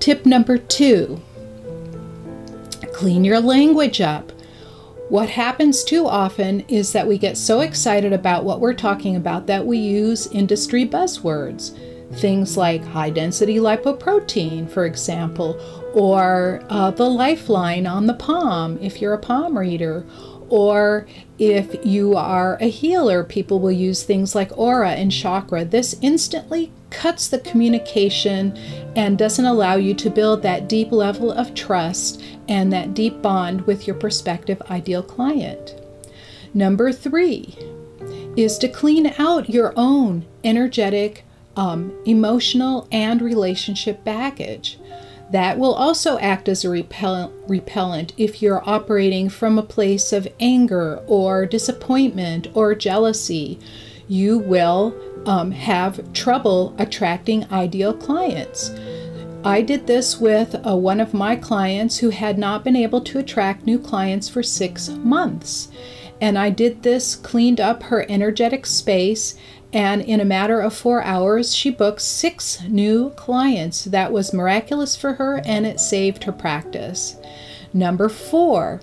[0.00, 1.20] Tip number two
[2.94, 4.30] Clean your language up.
[5.08, 9.48] What happens too often is that we get so excited about what we're talking about
[9.48, 11.76] that we use industry buzzwords.
[12.20, 15.60] Things like high density lipoprotein, for example,
[15.92, 20.06] or uh, the lifeline on the palm if you're a palm reader,
[20.48, 25.64] or if you are a healer, people will use things like aura and chakra.
[25.64, 28.56] This instantly cuts the communication
[28.96, 33.62] and doesn't allow you to build that deep level of trust and that deep bond
[33.62, 35.74] with your prospective ideal client.
[36.54, 37.58] Number three
[38.36, 41.24] is to clean out your own energetic,
[41.56, 44.78] um, emotional, and relationship baggage.
[45.30, 50.28] That will also act as a repel- repellent if you're operating from a place of
[50.38, 53.58] anger or disappointment or jealousy.
[54.08, 54.94] You will
[55.26, 58.70] um, have trouble attracting ideal clients.
[59.44, 63.18] I did this with uh, one of my clients who had not been able to
[63.18, 65.68] attract new clients for six months.
[66.20, 69.36] And I did this, cleaned up her energetic space,
[69.72, 73.84] and in a matter of four hours, she booked six new clients.
[73.84, 77.16] That was miraculous for her, and it saved her practice.
[77.72, 78.80] Number four,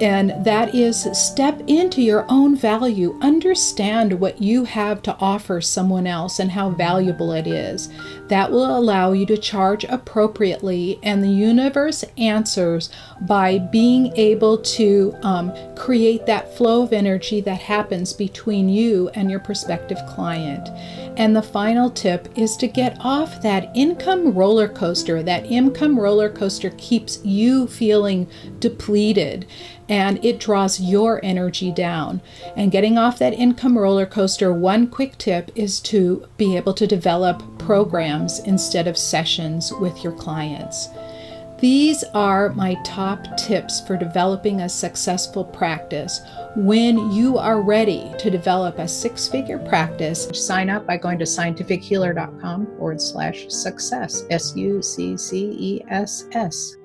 [0.00, 3.18] and that is step into your own value.
[3.22, 7.88] Understand what you have to offer someone else and how valuable it is.
[8.28, 15.14] That will allow you to charge appropriately, and the universe answers by being able to
[15.22, 20.68] um, create that flow of energy that happens between you and your prospective client.
[21.16, 25.22] And the final tip is to get off that income roller coaster.
[25.22, 29.46] That income roller coaster keeps you feeling depleted
[29.88, 32.20] and it draws your energy down.
[32.56, 36.86] And getting off that income roller coaster, one quick tip is to be able to
[36.86, 40.88] develop programs instead of sessions with your clients.
[41.58, 46.20] These are my top tips for developing a successful practice.
[46.54, 51.24] When you are ready to develop a six figure practice, sign up by going to
[51.24, 56.76] scientifichealer.com forward slash success, S U C C E S S.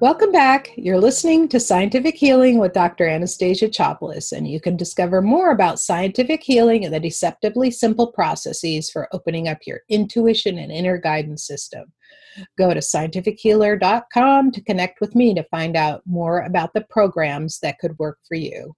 [0.00, 0.70] Welcome back.
[0.76, 3.08] You're listening to Scientific Healing with Dr.
[3.08, 8.90] Anastasia Chopelas, and you can discover more about scientific healing and the deceptively simple processes
[8.90, 11.92] for opening up your intuition and inner guidance system.
[12.56, 17.80] Go to scientifichealer.com to connect with me to find out more about the programs that
[17.80, 18.76] could work for you.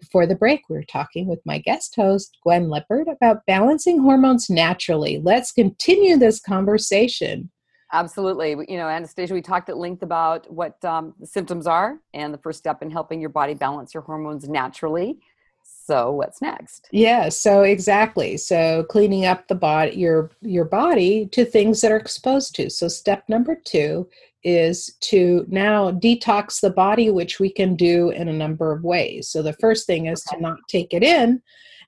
[0.00, 4.50] Before the break, we were talking with my guest host, Gwen Lepard, about balancing hormones
[4.50, 5.20] naturally.
[5.22, 7.52] Let's continue this conversation.
[7.92, 8.50] Absolutely.
[8.68, 12.38] You know, Anastasia, we talked at length about what um, the symptoms are and the
[12.38, 15.20] first step in helping your body balance your hormones naturally.
[15.62, 16.88] So, what's next?
[16.90, 18.36] Yeah, so exactly.
[18.36, 22.70] So, cleaning up the body, your your body to things that are exposed to.
[22.70, 24.08] So, step number two
[24.42, 29.28] is to now detox the body, which we can do in a number of ways.
[29.28, 31.40] So, the first thing is to not take it in,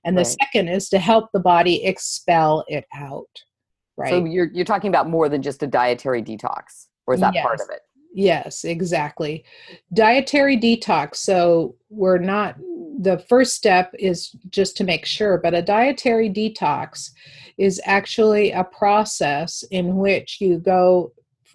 [0.05, 0.37] and the right.
[0.43, 3.43] second is to help the body expel it out.
[3.99, 4.09] Right.
[4.09, 7.43] so you're you're talking about more than just a dietary detox or is that yes.
[7.45, 7.81] part of it?
[8.13, 9.43] Yes exactly.
[9.93, 12.55] Dietary detox so we're not
[13.01, 17.11] the first step is just to make sure but a dietary detox
[17.57, 21.11] is actually a process in which you go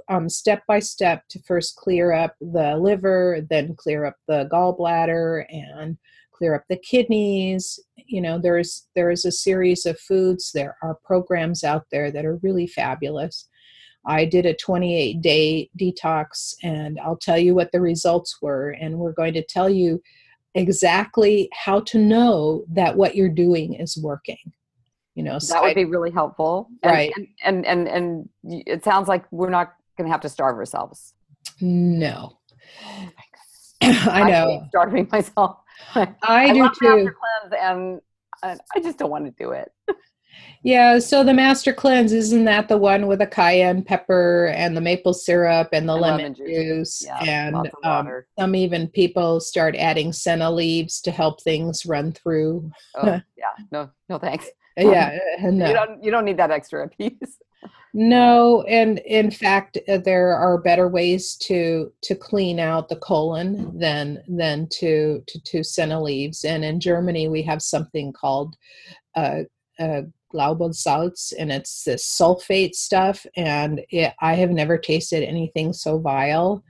[0.08, 5.44] um, step by step to first clear up the liver then clear up the gallbladder
[5.50, 5.96] and
[6.44, 10.98] clear up the kidneys you know there's there is a series of foods there are
[11.02, 13.48] programs out there that are really fabulous.
[14.06, 18.98] I did a 28 day detox and i'll tell you what the results were and
[18.98, 20.02] we're going to tell you
[20.54, 24.52] exactly how to know that what you're doing is working
[25.14, 26.68] you know so that would be really helpful.
[26.82, 27.12] And, right.
[27.16, 31.14] and, and and and it sounds like we're not going to have to starve ourselves.
[31.60, 32.36] No.
[32.84, 33.08] Oh
[33.82, 34.62] I know.
[34.64, 35.58] I starving myself.
[35.94, 37.10] I, I do too.
[37.62, 38.00] and
[38.42, 39.70] I just don't want to do it.
[40.64, 44.80] Yeah, so the master cleanse isn't that the one with the cayenne pepper and the
[44.80, 49.40] maple syrup and the and lemon, lemon, juice, juice yeah, and um, some even people
[49.40, 52.70] start adding senna leaves to help things run through.
[52.96, 54.48] Oh, yeah, no, no thanks.
[54.78, 55.68] yeah, no.
[55.68, 57.38] you don't you don't need that extra piece.
[57.96, 63.78] No, and in fact, uh, there are better ways to to clean out the colon
[63.78, 66.44] than than to to, to senna leaves.
[66.44, 68.56] And in Germany, we have something called
[69.14, 69.42] uh,
[69.78, 70.02] uh,
[70.34, 73.26] Glaubersalz, and it's this sulfate stuff.
[73.36, 76.64] And it, I have never tasted anything so vile.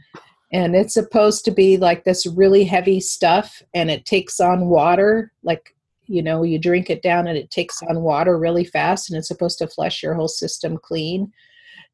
[0.52, 5.32] And it's supposed to be like this really heavy stuff, and it takes on water
[5.42, 5.74] like
[6.06, 9.28] you know you drink it down and it takes on water really fast and it's
[9.28, 11.32] supposed to flush your whole system clean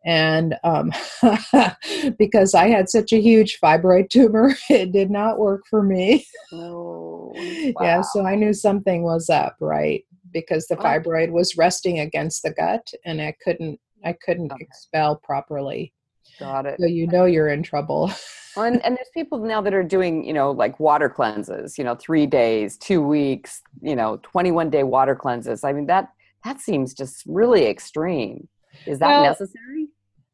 [0.04, 0.92] and um,
[2.18, 7.32] because i had such a huge fibroid tumor it did not work for me oh,
[7.34, 7.72] wow.
[7.80, 12.52] yeah so i knew something was up right because the fibroid was resting against the
[12.52, 14.64] gut and i couldn't i couldn't okay.
[14.64, 15.92] expel properly
[16.38, 18.10] got it so you know you're in trouble
[18.56, 21.84] well, and, and there's people now that are doing, you know, like water cleanses, you
[21.84, 25.62] know, three days, two weeks, you know, 21 day water cleanses.
[25.62, 26.12] I mean, that,
[26.44, 28.48] that seems just really extreme.
[28.86, 29.88] Is that well, necessary?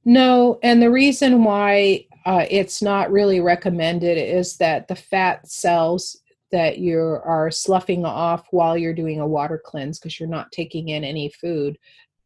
[0.04, 0.58] No.
[0.62, 6.16] And the reason why uh, it's not really recommended is that the fat cells
[6.52, 10.88] that you are sloughing off while you're doing a water cleanse because you're not taking
[10.88, 11.76] in any food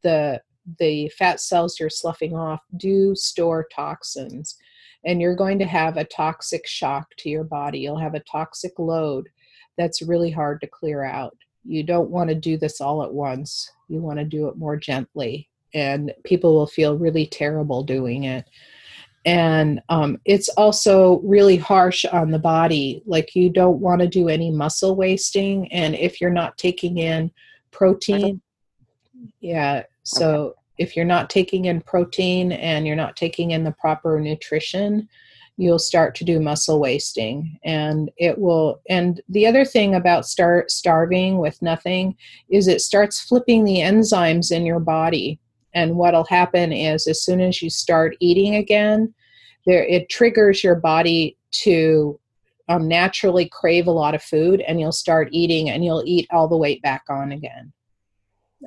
[0.03, 0.41] the
[0.79, 4.57] the fat cells you're sloughing off do store toxins
[5.05, 7.81] and you're going to have a toxic shock to your body.
[7.81, 9.29] You'll have a toxic load
[9.79, 11.37] that's really hard to clear out.
[11.65, 13.71] You don't want to do this all at once.
[13.89, 18.49] You want to do it more gently, and people will feel really terrible doing it.
[19.27, 23.03] And um, it's also really harsh on the body.
[23.05, 25.71] Like, you don't want to do any muscle wasting.
[25.73, 27.31] And if you're not taking in
[27.71, 28.41] protein,
[29.41, 34.19] yeah, so if you're not taking in protein and you're not taking in the proper
[34.19, 35.07] nutrition,
[35.59, 37.59] you'll start to do muscle wasting.
[37.63, 42.17] And it will and the other thing about start starving with nothing
[42.49, 45.39] is it starts flipping the enzymes in your body.
[45.75, 49.15] And what'll happen is as soon as you start eating again
[49.67, 52.19] there it triggers your body to
[52.69, 56.49] um, naturally crave a lot of food and you'll start eating and you'll eat all
[56.49, 57.73] the weight back on again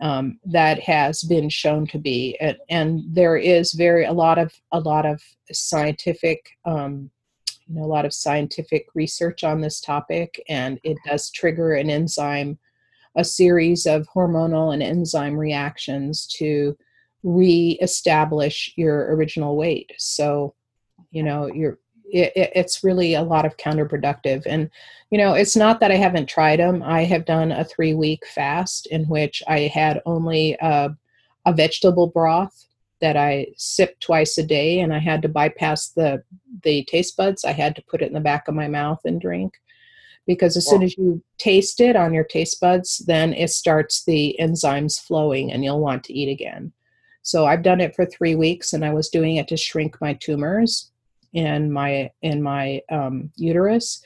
[0.02, 2.38] um, that has been shown to be.
[2.40, 7.12] And, and, there is very a lot of a lot of scientific um,
[7.68, 11.90] you know a lot of scientific research on this topic and it does trigger an
[11.90, 12.58] enzyme
[13.16, 16.76] a series of hormonal and enzyme reactions to
[17.22, 19.92] re-establish your original weight.
[19.98, 20.56] So
[21.12, 21.80] you know you're
[22.14, 24.44] it, it's really a lot of counterproductive.
[24.46, 24.70] And,
[25.10, 26.84] you know, it's not that I haven't tried them.
[26.84, 30.96] I have done a three week fast in which I had only a,
[31.46, 32.66] a vegetable broth
[33.02, 36.24] that I sipped twice a day, and I had to bypass the
[36.64, 37.44] the taste buds.
[37.44, 39.56] I had to put it in the back of my mouth and drink
[40.26, 44.38] because as soon as you taste it on your taste buds, then it starts the
[44.40, 46.72] enzymes flowing, and you'll want to eat again.
[47.24, 50.14] So I've done it for three weeks, and I was doing it to shrink my
[50.14, 50.93] tumors
[51.34, 54.02] in my in my um, uterus,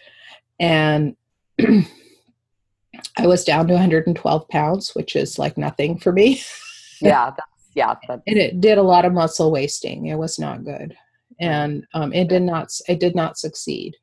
[0.60, 1.16] and
[1.60, 6.42] I was down to 112 pounds, which is like nothing for me.
[7.02, 8.22] yeah, that's, yeah, that's...
[8.28, 10.08] and it did a lot of muscle wasting.
[10.08, 10.96] It was not good,
[11.40, 13.96] and um, it did not it did not succeed.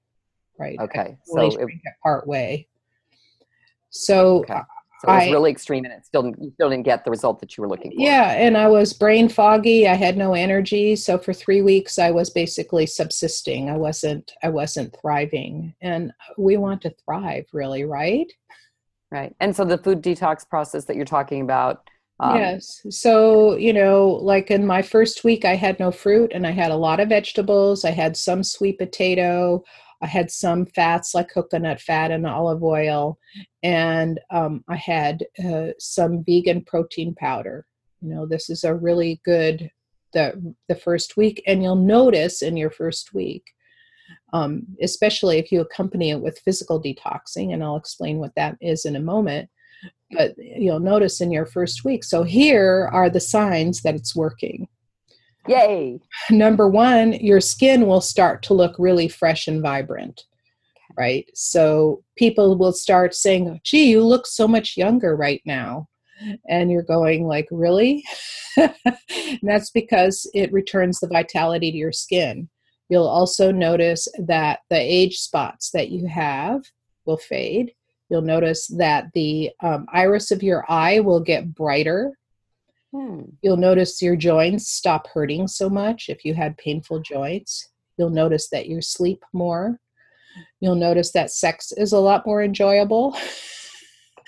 [0.58, 0.78] Right.
[0.78, 1.16] Okay.
[1.24, 1.68] so it,
[2.02, 2.68] part way.
[3.90, 4.60] So okay.
[5.04, 7.40] So it was I, really extreme, and it still you still didn't get the result
[7.40, 8.00] that you were looking for.
[8.00, 9.86] Yeah, and I was brain foggy.
[9.86, 13.68] I had no energy, so for three weeks I was basically subsisting.
[13.68, 18.32] I wasn't I wasn't thriving, and we want to thrive, really, right?
[19.10, 19.34] Right.
[19.40, 21.82] And so the food detox process that you're talking about
[22.20, 22.86] Um, yes.
[22.90, 26.70] So, you know, like in my first week, I had no fruit and I had
[26.70, 27.84] a lot of vegetables.
[27.84, 29.64] I had some sweet potato.
[30.04, 33.18] I had some fats like coconut fat and olive oil.
[33.62, 37.64] And um, I had uh, some vegan protein powder.
[38.02, 39.70] You know, this is a really good
[40.12, 43.42] the the first week and you'll notice in your first week
[44.32, 48.84] um, especially if you accompany it with physical detoxing and i'll explain what that is
[48.84, 49.50] in a moment
[50.12, 54.68] but you'll notice in your first week so here are the signs that it's working
[55.48, 56.00] yay.
[56.30, 60.24] Number one your skin will start to look really fresh and vibrant
[60.96, 61.28] right?
[61.34, 65.88] So people will start saying gee you look so much younger right now.
[66.48, 68.04] And you're going like really?
[68.56, 72.48] And that's because it returns the vitality to your skin.
[72.88, 76.62] You'll also notice that the age spots that you have
[77.04, 77.72] will fade.
[78.08, 82.12] You'll notice that the um, iris of your eye will get brighter
[82.94, 83.22] hmm.
[83.42, 87.68] you'll notice your joints stop hurting so much if you had painful joints.
[87.98, 89.78] You'll notice that you sleep more.
[90.60, 93.16] You'll notice that sex is a lot more enjoyable.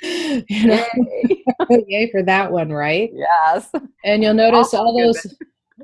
[0.02, 0.86] You know?
[0.94, 1.44] Yay.
[1.88, 3.10] yay for that one right?
[3.14, 3.70] Yes.
[4.04, 5.34] And you'll notice all those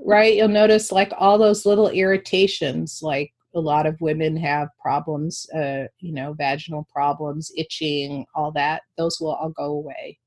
[0.04, 5.46] right you'll notice like all those little irritations like a lot of women have problems
[5.54, 8.82] uh, you know vaginal problems itching all that.
[8.98, 10.18] Those will all go away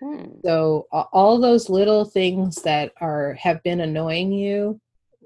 [0.00, 0.24] hmm.
[0.44, 4.80] so all those little things that are have been annoying you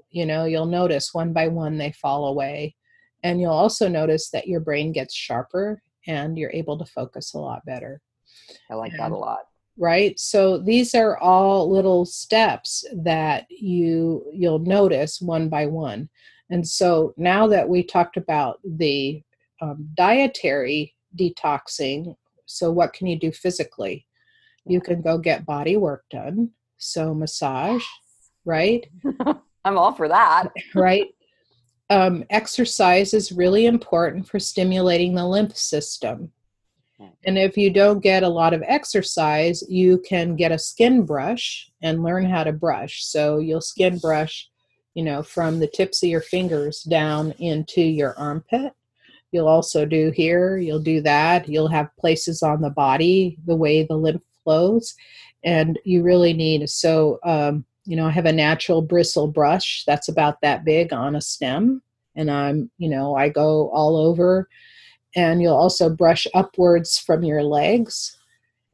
[0.09, 2.75] you know you'll notice one by one they fall away
[3.23, 7.37] and you'll also notice that your brain gets sharper and you're able to focus a
[7.37, 8.01] lot better.
[8.69, 9.41] I like and, that a lot.
[9.77, 10.19] Right?
[10.19, 16.09] So these are all little steps that you you'll notice one by one.
[16.49, 19.21] And so now that we talked about the
[19.61, 22.15] um, dietary detoxing,
[22.45, 24.05] so what can you do physically?
[24.69, 26.51] You can go get body work done.
[26.77, 27.83] So massage,
[28.45, 28.87] right?
[29.65, 30.51] I'm all for that.
[30.75, 31.07] right?
[31.89, 36.31] um, exercise is really important for stimulating the lymph system.
[37.23, 41.71] And if you don't get a lot of exercise, you can get a skin brush
[41.81, 43.05] and learn how to brush.
[43.05, 44.49] So you'll skin brush,
[44.95, 48.73] you know, from the tips of your fingers down into your armpit.
[49.31, 51.47] You'll also do here, you'll do that.
[51.47, 54.95] You'll have places on the body, the way the lymph flows.
[55.43, 60.09] And you really need, so um, you know, I have a natural bristle brush that's
[60.09, 61.81] about that big on a stem.
[62.15, 64.49] And I'm, you know, I go all over.
[65.15, 68.17] And you'll also brush upwards from your legs.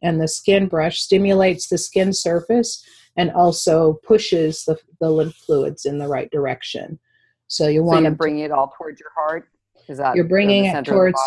[0.02, 2.84] And the skin brush stimulates the skin surface
[3.18, 7.00] and also pushes the, the lymph fluids in the right direction.
[7.48, 9.50] So you want so to bring it all towards your heart.
[9.88, 11.20] Is that you're bringing it towards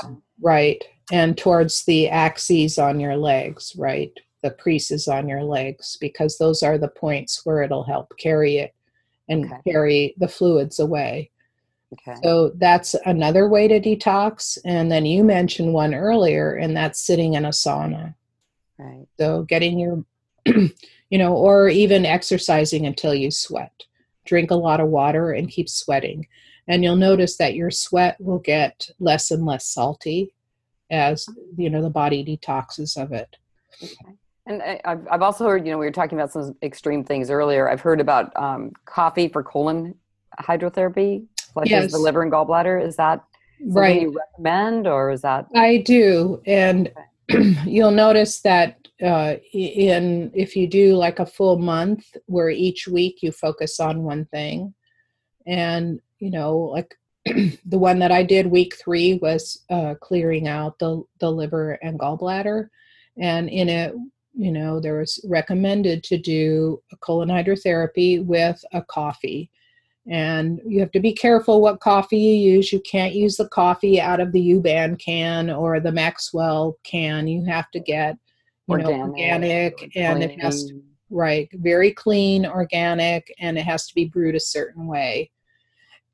[0.43, 0.83] right
[1.13, 4.13] and towards the axes on your legs, right?
[4.43, 8.75] The creases on your legs because those are the points where it'll help carry it
[9.29, 9.61] and okay.
[9.71, 11.31] carry the fluids away.
[11.93, 12.19] Okay.
[12.23, 14.59] So that's another way to detox.
[14.65, 18.15] And then you mentioned one earlier, and that's sitting in a sauna.
[18.79, 19.07] Right.
[19.19, 20.05] So getting your,
[20.47, 23.85] you know, or even exercising until you sweat.
[24.25, 26.27] Drink a lot of water and keep sweating.
[26.69, 30.35] And you'll notice that your sweat will get less and less salty
[30.91, 31.27] as,
[31.57, 33.37] you know, the body detoxes of it.
[33.83, 34.15] Okay.
[34.49, 37.69] And I've, I've also heard, you know, we were talking about some extreme things earlier.
[37.69, 39.95] I've heard about um, coffee for colon
[40.41, 41.93] hydrotherapy, flushes yes.
[41.93, 42.83] the liver and gallbladder.
[42.83, 43.23] Is that
[43.67, 44.03] right?
[44.03, 45.47] You recommend, or is that?
[45.55, 46.91] I do, and
[47.67, 53.23] you'll notice that uh, in if you do like a full month, where each week
[53.23, 54.73] you focus on one thing,
[55.47, 56.95] and you know, like
[57.27, 61.99] the one that I did week three was uh, clearing out the the liver and
[61.99, 62.69] gallbladder,
[63.19, 63.95] and in it
[64.35, 69.51] you know, there was recommended to do a colon hydrotherapy with a coffee.
[70.11, 72.73] And you have to be careful what coffee you use.
[72.73, 77.27] You can't use the coffee out of the Yuban can or the Maxwell can.
[77.27, 78.17] You have to get,
[78.69, 83.87] you organic, know, organic and it has to, right, very clean, organic, and it has
[83.89, 85.31] to be brewed a certain way.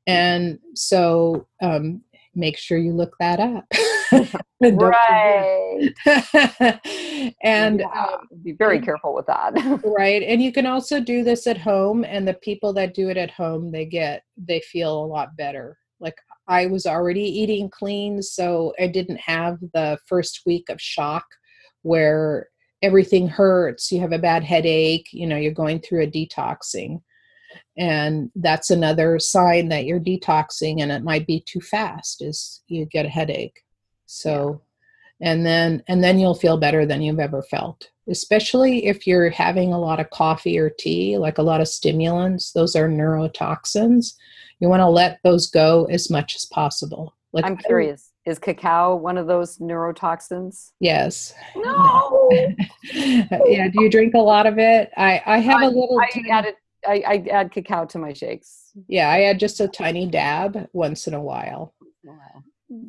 [0.07, 2.01] And so um,
[2.33, 3.65] make sure you look that up.
[4.61, 5.93] right.
[7.43, 9.53] and yeah, um, be very careful with that.
[9.85, 10.23] right.
[10.23, 13.31] And you can also do this at home and the people that do it at
[13.31, 15.77] home, they get they feel a lot better.
[15.99, 21.25] Like I was already eating clean, so I didn't have the first week of shock
[21.81, 22.49] where
[22.81, 26.99] everything hurts, you have a bad headache, you know, you're going through a detoxing
[27.77, 32.85] and that's another sign that you're detoxing and it might be too fast is you
[32.85, 33.61] get a headache
[34.05, 34.61] so
[35.19, 35.31] yeah.
[35.31, 39.73] and then and then you'll feel better than you've ever felt especially if you're having
[39.73, 44.13] a lot of coffee or tea, like a lot of stimulants, those are neurotoxins.
[44.59, 47.15] You want to let those go as much as possible.
[47.33, 50.71] Like I'm curious, is cacao one of those neurotoxins?
[50.79, 51.33] Yes.
[51.55, 52.29] No.
[52.93, 53.67] yeah.
[53.67, 54.89] Do you drink a lot of it?
[54.95, 55.99] I I have I, a little.
[55.99, 56.55] I add it.
[56.87, 58.71] I, I add cacao to my shakes.
[58.87, 61.73] Yeah, I add just a tiny dab once in a while.
[62.03, 62.43] Wow.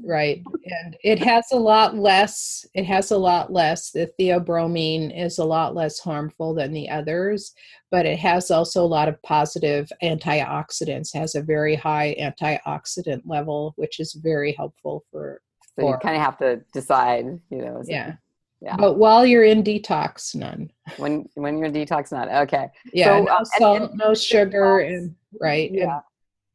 [0.05, 0.43] Right.
[0.65, 3.91] And it has a lot less, it has a lot less.
[3.91, 7.53] The theobromine is a lot less harmful than the others,
[7.91, 13.75] but it has also a lot of positive antioxidants, has a very high antioxidant level,
[13.77, 15.41] which is very helpful for.
[15.77, 17.83] So for, you kind of have to decide, you know.
[17.87, 18.15] Yeah.
[18.63, 18.77] Yeah.
[18.77, 20.71] But while you're in detox, none.
[20.97, 22.29] When when you're in detox, none.
[22.29, 22.69] Okay.
[22.93, 23.19] Yeah.
[23.19, 25.69] So, no um, and- salt, and no sugar, and right.
[25.71, 26.01] and- Yeah.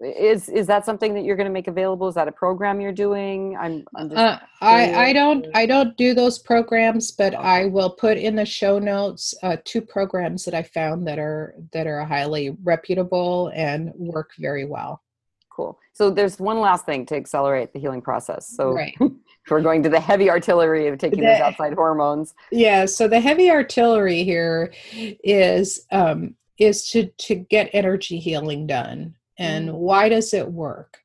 [0.04, 2.08] Is is that something that you're going to make available?
[2.08, 3.56] Is that a program you're doing?
[3.60, 8.18] I'm, I'm Uh, I, I don't I don't do those programs, but I will put
[8.18, 12.58] in the show notes uh, two programs that I found that are that are highly
[12.64, 15.04] reputable and work very well.
[15.50, 15.78] cool.
[15.94, 18.48] So there's one last thing to accelerate the healing process.
[18.48, 18.98] So Right.
[19.50, 22.34] we're going to the heavy artillery of taking those outside hormones.
[22.52, 22.86] Yeah.
[22.86, 29.16] So the heavy artillery here is um, is to to get energy healing done.
[29.42, 29.74] And Mm.
[29.74, 31.00] why does it work?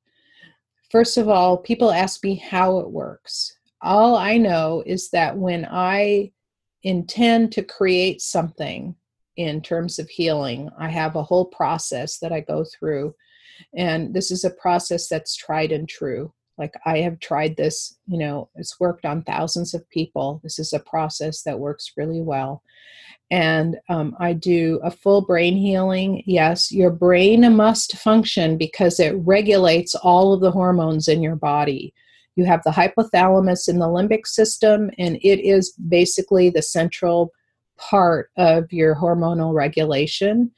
[0.91, 3.57] First of all, people ask me how it works.
[3.83, 6.33] All I know is that when I
[6.83, 8.95] intend to create something
[9.37, 13.15] in terms of healing, I have a whole process that I go through.
[13.75, 16.33] And this is a process that's tried and true.
[16.59, 20.41] Like I have tried this, you know, it's worked on thousands of people.
[20.43, 22.63] This is a process that works really well.
[23.31, 26.23] And um, I do a full brain healing.
[26.27, 31.93] Yes, your brain must function because it regulates all of the hormones in your body.
[32.37, 37.33] You have the hypothalamus in the limbic system, and it is basically the central
[37.79, 40.51] part of your hormonal regulation.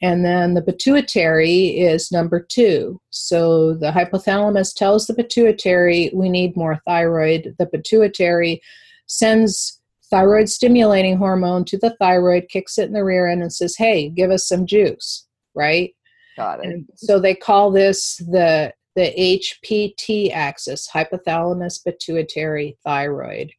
[0.00, 3.00] And then the pituitary is number two.
[3.10, 7.54] So the hypothalamus tells the pituitary, we need more thyroid.
[7.58, 8.60] The pituitary
[9.06, 13.76] sends thyroid stimulating hormone to the thyroid, kicks it in the rear end, and says,
[13.76, 15.94] hey, give us some juice, right?
[16.36, 16.66] Got it.
[16.66, 19.40] And so they call this the the
[19.72, 23.52] HPT axis, hypothalamus, pituitary, thyroid.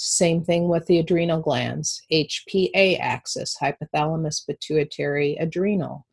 [0.00, 6.06] Same thing with the adrenal glands, HPA axis, hypothalamus, pituitary, adrenal.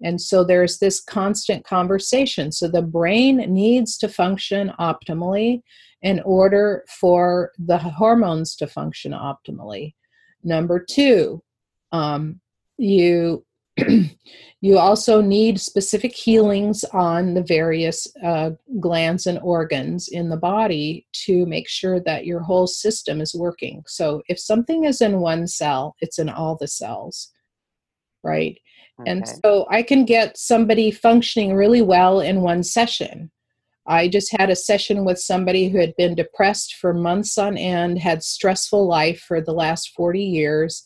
[0.00, 2.52] And so there's this constant conversation.
[2.52, 5.62] So the brain needs to function optimally
[6.02, 9.94] in order for the hormones to function optimally.
[10.44, 11.42] Number two,
[11.90, 12.40] um,
[12.78, 13.44] you
[14.60, 18.50] you also need specific healings on the various uh,
[18.80, 23.82] glands and organs in the body to make sure that your whole system is working.
[23.86, 27.30] So if something is in one cell, it's in all the cells,
[28.22, 28.58] right?
[29.06, 33.30] And so I can get somebody functioning really well in one session.
[33.86, 37.98] I just had a session with somebody who had been depressed for months on end,
[37.98, 40.84] had stressful life for the last 40 years,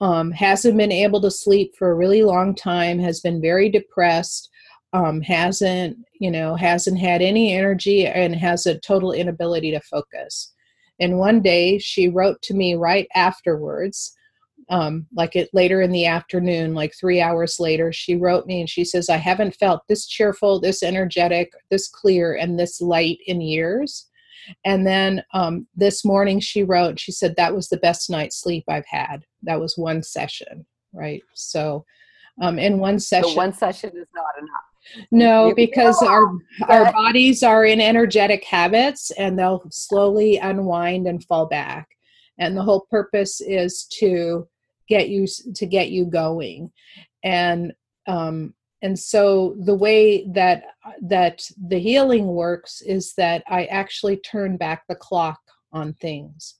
[0.00, 4.50] um, hasn't been able to sleep for a really long time, has been very depressed,
[4.92, 10.52] um, hasn't, you know, hasn't had any energy and has a total inability to focus.
[11.00, 14.16] And one day she wrote to me right afterwards
[14.68, 18.68] um, like it later in the afternoon, like three hours later, she wrote me and
[18.68, 23.40] she says, I haven't felt this cheerful, this energetic, this clear, and this light in
[23.40, 24.06] years.
[24.64, 28.64] And then um, this morning she wrote, she said, That was the best night's sleep
[28.68, 29.24] I've had.
[29.42, 31.22] That was one session, right?
[31.34, 31.84] So,
[32.40, 33.30] um, in one session.
[33.30, 35.06] So one session is not enough.
[35.10, 36.32] No, because our
[36.68, 41.88] our bodies are in energetic habits and they'll slowly unwind and fall back.
[42.38, 44.46] And the whole purpose is to
[44.88, 46.70] get you to get you going.
[47.24, 47.72] And
[48.06, 50.64] um and so the way that
[51.02, 55.40] that the healing works is that I actually turn back the clock
[55.72, 56.54] on things.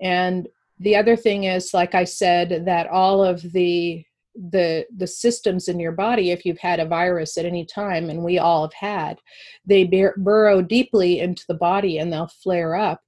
[0.00, 0.48] And
[0.80, 5.78] the other thing is like I said that all of the the the systems in
[5.78, 9.20] your body if you've had a virus at any time and we all have had
[9.64, 13.00] they bur- burrow deeply into the body and they'll flare up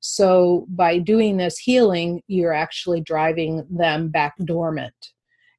[0.00, 5.12] so by doing this healing you're actually driving them back dormant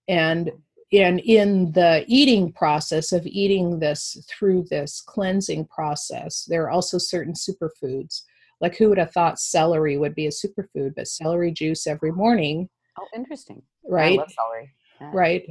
[0.08, 0.52] and
[0.94, 6.98] and in the eating process of eating this through this cleansing process there are also
[6.98, 8.24] certain superfoods
[8.60, 12.70] like who would have thought celery would be a superfood but celery juice every morning
[13.00, 13.62] Oh, interesting.
[13.88, 14.74] I right love celery.
[15.14, 15.44] right?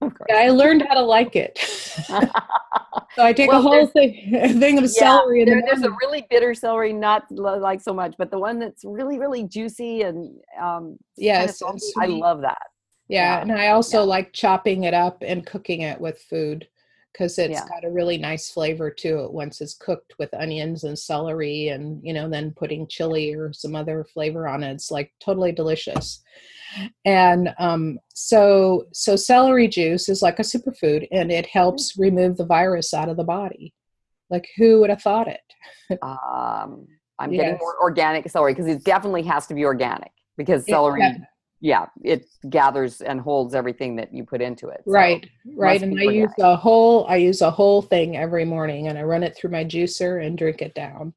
[0.30, 1.58] I learned how to like it.
[2.06, 2.20] so
[3.18, 4.30] I take well, a whole thing,
[4.60, 5.44] thing of yeah, celery.
[5.44, 8.84] There, the there's a really bitter celery, not like so much, but the one that's
[8.84, 12.62] really, really juicy and um, yes, kind of I love that.
[13.08, 13.42] Yeah, yeah.
[13.42, 14.04] and I also yeah.
[14.04, 16.66] like chopping it up and cooking it with food
[17.14, 17.68] because it's yeah.
[17.68, 22.00] got a really nice flavor to it once it's cooked with onions and celery and
[22.02, 26.22] you know then putting chili or some other flavor on it it's like totally delicious
[27.04, 32.00] and um, so so celery juice is like a superfood and it helps mm.
[32.00, 33.72] remove the virus out of the body
[34.28, 36.86] like who would have thought it um,
[37.18, 37.42] i'm yes.
[37.42, 41.16] getting more organic celery because it definitely has to be organic because celery yeah
[41.64, 44.82] yeah, it gathers and holds everything that you put into it.
[44.84, 45.82] So right, right.
[45.82, 49.22] And I use a whole I use a whole thing every morning, and I run
[49.22, 51.14] it through my juicer and drink it down.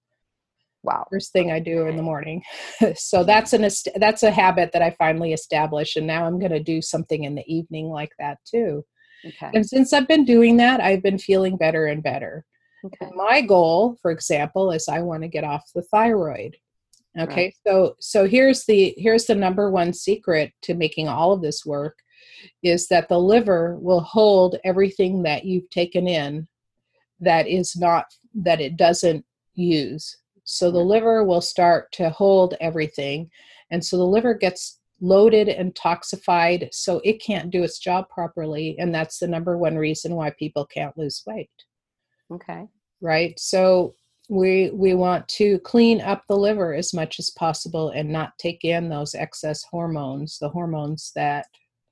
[0.84, 1.06] Wow.
[1.12, 2.44] First thing I do in the morning.
[2.96, 3.68] so that's an
[3.98, 7.36] that's a habit that I finally established, and now I'm going to do something in
[7.36, 8.86] the evening like that too.
[9.26, 9.52] Okay.
[9.54, 12.46] And since I've been doing that, I've been feeling better and better.
[12.86, 13.12] Okay.
[13.14, 16.56] my goal, for example, is I want to get off the thyroid.
[17.20, 17.56] Okay, right.
[17.66, 21.98] so so here's the here's the number one secret to making all of this work
[22.62, 26.48] is that the liver will hold everything that you've taken in
[27.20, 28.06] that is not
[28.36, 30.18] that it doesn't use.
[30.44, 33.30] So the liver will start to hold everything
[33.72, 38.76] and so the liver gets loaded and toxified so it can't do its job properly
[38.80, 41.50] and that's the number one reason why people can't lose weight.
[42.32, 42.68] Okay.
[43.02, 43.40] Right?
[43.40, 43.96] So
[44.30, 48.64] we we want to clean up the liver as much as possible and not take
[48.64, 51.46] in those excess hormones the hormones that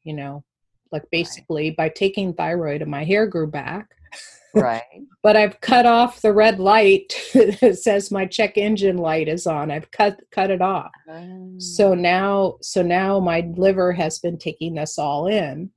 [0.03, 0.43] you know
[0.91, 1.77] like basically right.
[1.77, 3.89] by taking thyroid and my hair grew back
[4.53, 4.83] right
[5.23, 9.71] but i've cut off the red light that says my check engine light is on
[9.71, 11.59] i've cut cut it off um.
[11.59, 15.71] so now so now my liver has been taking this all in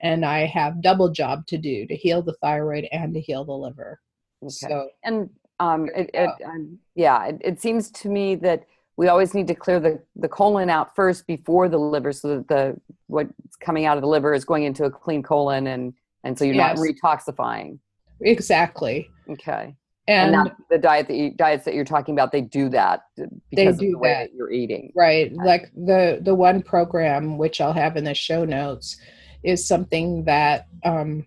[0.00, 3.52] and i have double job to do to heal the thyroid and to heal the
[3.52, 4.00] liver
[4.42, 4.50] okay.
[4.50, 5.30] so and
[5.62, 8.64] um, it, it um, yeah, it, it, seems to me that
[8.96, 12.48] we always need to clear the, the colon out first before the liver, so that
[12.48, 15.94] the what's coming out of the liver is going into a clean colon, and
[16.24, 16.78] and so you're yes.
[16.78, 17.78] not retoxifying.
[18.20, 19.08] Exactly.
[19.30, 19.76] Okay.
[20.08, 23.30] And, and the diet that you, diets that you're talking about, they do that because
[23.52, 24.30] they do of the way that.
[24.30, 24.92] that you're eating.
[24.96, 25.32] Right.
[25.32, 25.44] Okay.
[25.44, 28.96] Like the the one program which I'll have in the show notes
[29.44, 31.24] is something that um,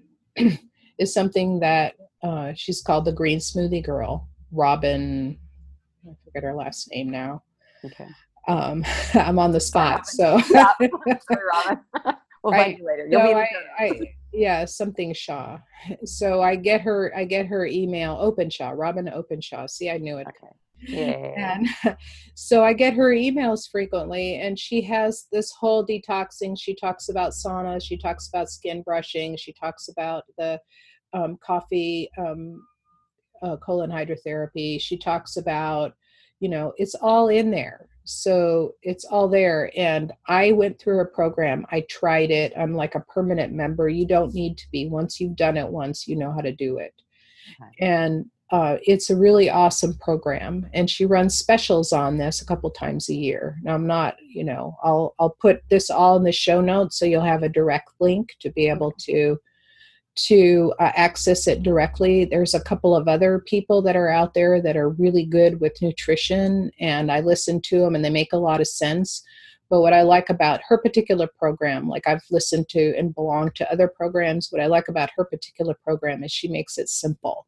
[0.99, 1.95] is something that
[2.25, 5.37] uh, she's called the Green Smoothie Girl, Robyn.
[6.07, 7.43] I forget her last name now.
[7.83, 8.07] Okay.
[8.47, 10.39] Um, I'm on the spot, so.
[10.51, 10.71] yeah.
[10.79, 11.77] Sorry,
[12.43, 13.07] we'll I, find you later.
[13.09, 13.47] You'll no, I,
[13.77, 15.59] I, yeah, something Shaw.
[16.03, 17.13] So I get her.
[17.15, 18.17] I get her email.
[18.19, 19.67] Openshaw, Robyn Openshaw.
[19.67, 20.27] See, I knew it.
[20.27, 20.53] Okay.
[20.87, 21.31] Yeah.
[21.37, 21.97] And
[22.35, 26.57] so I get her emails frequently, and she has this whole detoxing.
[26.59, 27.81] She talks about sauna.
[27.81, 29.37] She talks about skin brushing.
[29.37, 30.59] She talks about the
[31.15, 32.61] um, coffee um,
[33.41, 34.79] uh, colon hydrotherapy.
[34.79, 35.93] She talks about,
[36.39, 37.87] you know, it's all in there.
[38.03, 39.71] So it's all there.
[39.75, 41.65] And I went through a program.
[41.71, 42.53] I tried it.
[42.55, 43.89] I'm like a permanent member.
[43.89, 44.87] You don't need to be.
[44.87, 46.93] Once you've done it once, you know how to do it.
[47.61, 47.85] Okay.
[47.87, 52.69] And uh, it's a really awesome program and she runs specials on this a couple
[52.69, 56.31] times a year now i'm not you know i'll i'll put this all in the
[56.31, 59.35] show notes so you'll have a direct link to be able to
[60.15, 62.25] to uh, access it directly.
[62.25, 65.81] There's a couple of other people that are out there that are really good with
[65.81, 69.23] nutrition, and I listen to them and they make a lot of sense.
[69.69, 73.71] But what I like about her particular program, like I've listened to and belong to
[73.71, 77.47] other programs, what I like about her particular program is she makes it simple.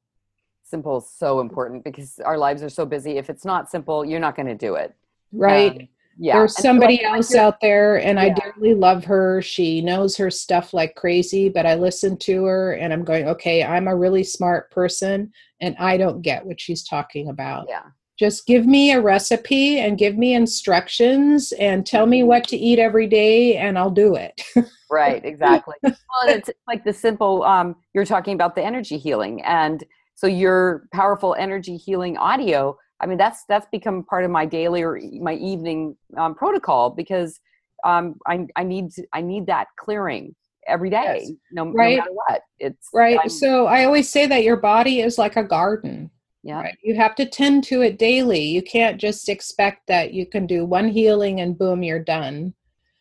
[0.64, 3.18] Simple is so important because our lives are so busy.
[3.18, 4.96] If it's not simple, you're not going to do it.
[5.32, 5.72] Right.
[5.72, 5.88] Um,
[6.20, 6.34] yeah.
[6.34, 8.26] There's somebody so else out there, and yeah.
[8.26, 9.42] I dearly love her.
[9.42, 13.64] She knows her stuff like crazy, but I listen to her and I'm going, okay,
[13.64, 17.68] I'm a really smart person and I don't get what she's talking about.
[17.70, 17.84] Yeah.
[18.18, 22.80] Just give me a recipe and give me instructions and tell me what to eat
[22.80, 24.42] every day and I'll do it.
[24.90, 25.76] right, exactly.
[25.84, 25.94] well,
[26.26, 29.44] it's like the simple, um, you're talking about the energy healing.
[29.44, 29.84] And
[30.16, 34.82] so your powerful energy healing audio I mean, that's that's become part of my daily
[34.82, 37.40] or my evening um, protocol because
[37.84, 40.36] um, I, I need to, I need that clearing
[40.68, 41.32] every day, yes.
[41.52, 41.98] no, right.
[41.98, 42.42] no, matter what.
[42.60, 43.20] It's right.
[43.22, 46.12] I'm, so I always say that your body is like a garden.
[46.44, 46.62] Yeah.
[46.62, 46.78] Right?
[46.84, 48.42] You have to tend to it daily.
[48.42, 52.54] You can't just expect that you can do one healing and boom, you're done.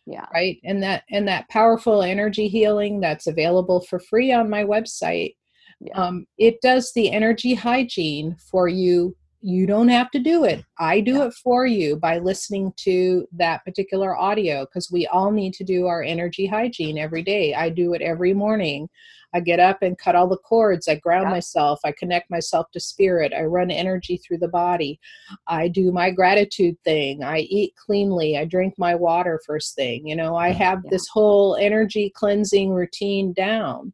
[0.07, 0.26] Yeah.
[0.32, 0.59] Right.
[0.64, 5.34] And that and that powerful energy healing that's available for free on my website.
[5.80, 6.01] Yeah.
[6.01, 9.16] Um, it does the energy hygiene for you
[9.47, 10.64] you don't have to do it.
[10.80, 15.55] I do it for you by listening to that particular audio because we all need
[15.55, 17.55] to do our energy hygiene every day.
[17.55, 18.88] I do it every morning.
[19.32, 20.88] I get up and cut all the cords.
[20.88, 21.30] I ground yeah.
[21.30, 21.78] myself.
[21.84, 23.32] I connect myself to spirit.
[23.32, 24.99] I run energy through the body.
[25.47, 27.22] I do my gratitude thing.
[27.22, 28.36] I eat cleanly.
[28.36, 30.09] I drink my water first thing.
[30.09, 30.90] You know, I have yeah.
[30.90, 33.92] this whole energy cleansing routine down.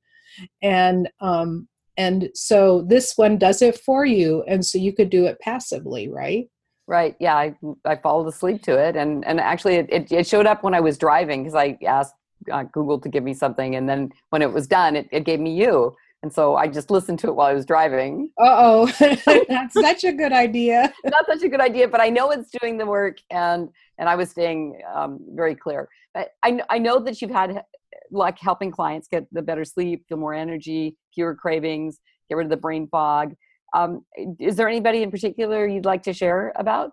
[0.63, 5.27] And um, and so this one does it for you and so you could do
[5.27, 6.49] it passively right?
[6.89, 10.63] Right yeah i, I followed asleep to it and and actually it, it, showed up
[10.63, 12.15] when i was driving because i asked
[12.53, 15.39] uh, google to give me something and then when it was done it, it gave
[15.39, 18.31] me you and so i just listened to it while i was driving.
[18.39, 18.87] Uh-oh
[19.49, 20.93] that's such a good idea.
[21.05, 23.69] Not such a good idea but i know it's doing the work and
[23.99, 25.89] and i was staying um, very clear.
[26.15, 27.63] But I, I know that you've had
[28.13, 31.99] like helping clients get the better sleep, feel more energy, fewer cravings,
[32.29, 33.35] get rid of the brain fog.
[33.75, 34.05] Um,
[34.39, 36.93] is there anybody in particular you'd like to share about?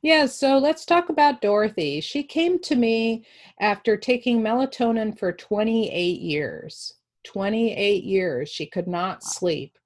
[0.00, 2.00] Yeah, so let's talk about Dorothy.
[2.00, 3.24] She came to me
[3.60, 6.94] after taking melatonin for 28 years.
[7.24, 8.48] 28 years.
[8.48, 9.76] She could not sleep.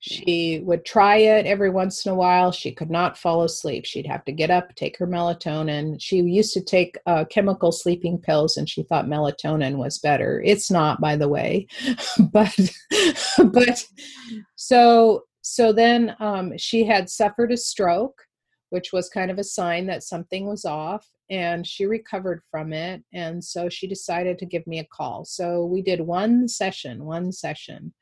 [0.00, 2.52] She would try it every once in a while.
[2.52, 3.84] She could not fall asleep.
[3.84, 5.96] She'd have to get up, take her melatonin.
[6.00, 10.40] She used to take uh, chemical sleeping pills, and she thought melatonin was better.
[10.44, 11.66] It's not, by the way,
[12.32, 12.56] but
[13.52, 13.84] but
[14.54, 18.22] so so then um, she had suffered a stroke,
[18.70, 23.02] which was kind of a sign that something was off, and she recovered from it.
[23.12, 25.24] And so she decided to give me a call.
[25.24, 27.92] So we did one session, one session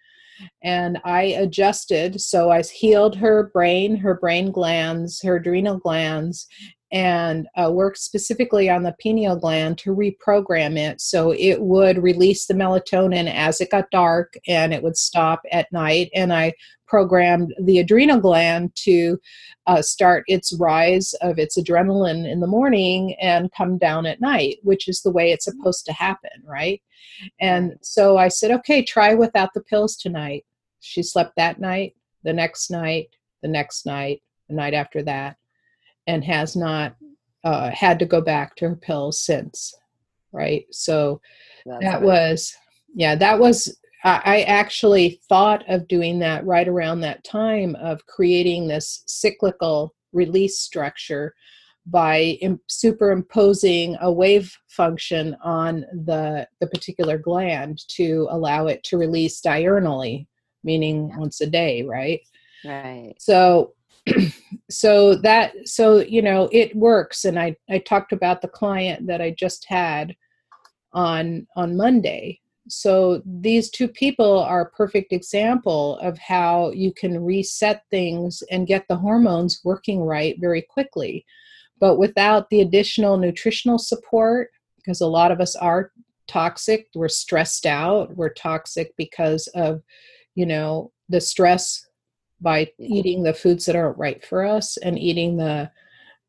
[0.62, 2.20] and I adjusted.
[2.20, 6.46] So I healed her brain, her brain glands, her adrenal glands,
[6.96, 12.46] and uh, worked specifically on the pineal gland to reprogram it so it would release
[12.46, 16.08] the melatonin as it got dark and it would stop at night.
[16.14, 16.54] And I
[16.88, 19.18] programmed the adrenal gland to
[19.66, 24.56] uh, start its rise of its adrenaline in the morning and come down at night,
[24.62, 26.80] which is the way it's supposed to happen, right?
[27.42, 30.46] And so I said, okay, try without the pills tonight.
[30.80, 33.08] She slept that night, the next night,
[33.42, 35.36] the next night, the night after that,
[36.06, 36.96] and has not
[37.44, 39.74] uh, had to go back to her pills since,
[40.32, 40.66] right?
[40.70, 41.20] So
[41.64, 42.56] That's that was,
[42.94, 48.68] yeah, that was I actually thought of doing that right around that time of creating
[48.68, 51.34] this cyclical release structure
[51.86, 52.38] by
[52.68, 60.26] superimposing a wave function on the, the particular gland to allow it to release diurnally,
[60.62, 61.18] meaning yeah.
[61.18, 62.20] once a day, right?
[62.64, 63.14] Right.
[63.18, 63.74] So
[64.70, 69.20] so that so you know it works and I I talked about the client that
[69.20, 70.14] I just had
[70.92, 72.40] on on Monday.
[72.68, 78.66] So these two people are a perfect example of how you can reset things and
[78.66, 81.24] get the hormones working right very quickly.
[81.78, 85.90] But without the additional nutritional support because a lot of us are
[86.28, 89.82] toxic we're stressed out we're toxic because of
[90.34, 91.85] you know the stress
[92.40, 95.70] by eating the foods that aren't right for us and eating the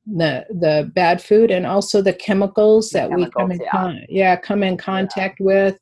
[0.06, 3.72] the the bad food and also the chemicals that chemicals, we come in yeah.
[3.72, 5.46] Con- yeah come in contact yeah.
[5.46, 5.80] with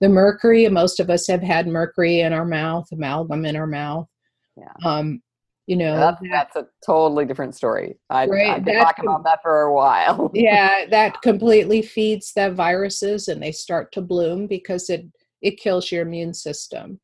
[0.00, 4.08] the mercury most of us have had mercury in our mouth amalgam in our mouth
[4.56, 4.72] yeah.
[4.84, 5.20] um
[5.66, 9.24] you know that's, that's a totally different story I, right, i've been talking com- about
[9.24, 14.46] that for a while yeah that completely feeds the viruses and they start to bloom
[14.46, 15.04] because it
[15.42, 16.98] it kills your immune system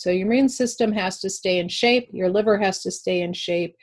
[0.00, 3.32] so your immune system has to stay in shape your liver has to stay in
[3.32, 3.76] shape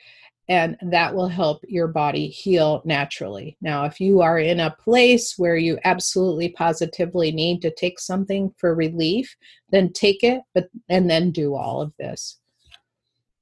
[0.48, 3.56] and that will help your body heal naturally.
[3.60, 8.54] Now, if you are in a place where you absolutely positively need to take something
[8.56, 9.36] for relief,
[9.70, 12.38] then take it, but and then do all of this.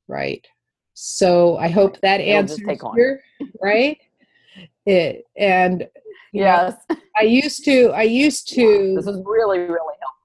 [0.08, 0.44] Right.
[0.94, 2.60] So I hope that answers
[2.96, 3.20] your
[3.62, 3.98] right.
[4.84, 5.86] It and
[6.32, 7.90] yes, know, I used to.
[7.90, 8.94] I used to.
[8.96, 10.15] This is really really helpful.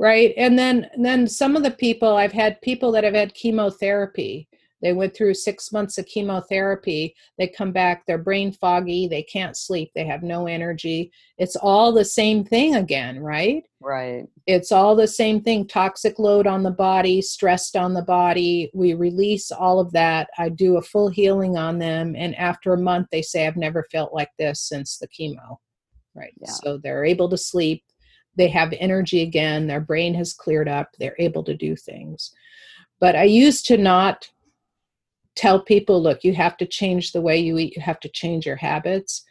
[0.00, 4.48] Right, and then then some of the people I've had people that have had chemotherapy
[4.80, 7.14] they went through six months of chemotherapy.
[7.36, 11.10] They come back, they're brain foggy, they can't sleep, they have no energy.
[11.36, 13.64] It's all the same thing again, right?
[13.80, 14.26] Right.
[14.46, 18.70] It's all the same thing toxic load on the body, stressed on the body.
[18.72, 20.28] We release all of that.
[20.38, 22.14] I do a full healing on them.
[22.16, 25.56] And after a month, they say, I've never felt like this since the chemo.
[26.14, 26.34] Right.
[26.40, 26.50] Yeah.
[26.50, 27.82] So they're able to sleep.
[28.38, 29.66] They have energy again.
[29.66, 30.90] Their brain has cleared up.
[30.98, 32.32] They're able to do things.
[33.00, 34.28] But I used to not
[35.38, 38.44] tell people look you have to change the way you eat you have to change
[38.44, 39.24] your habits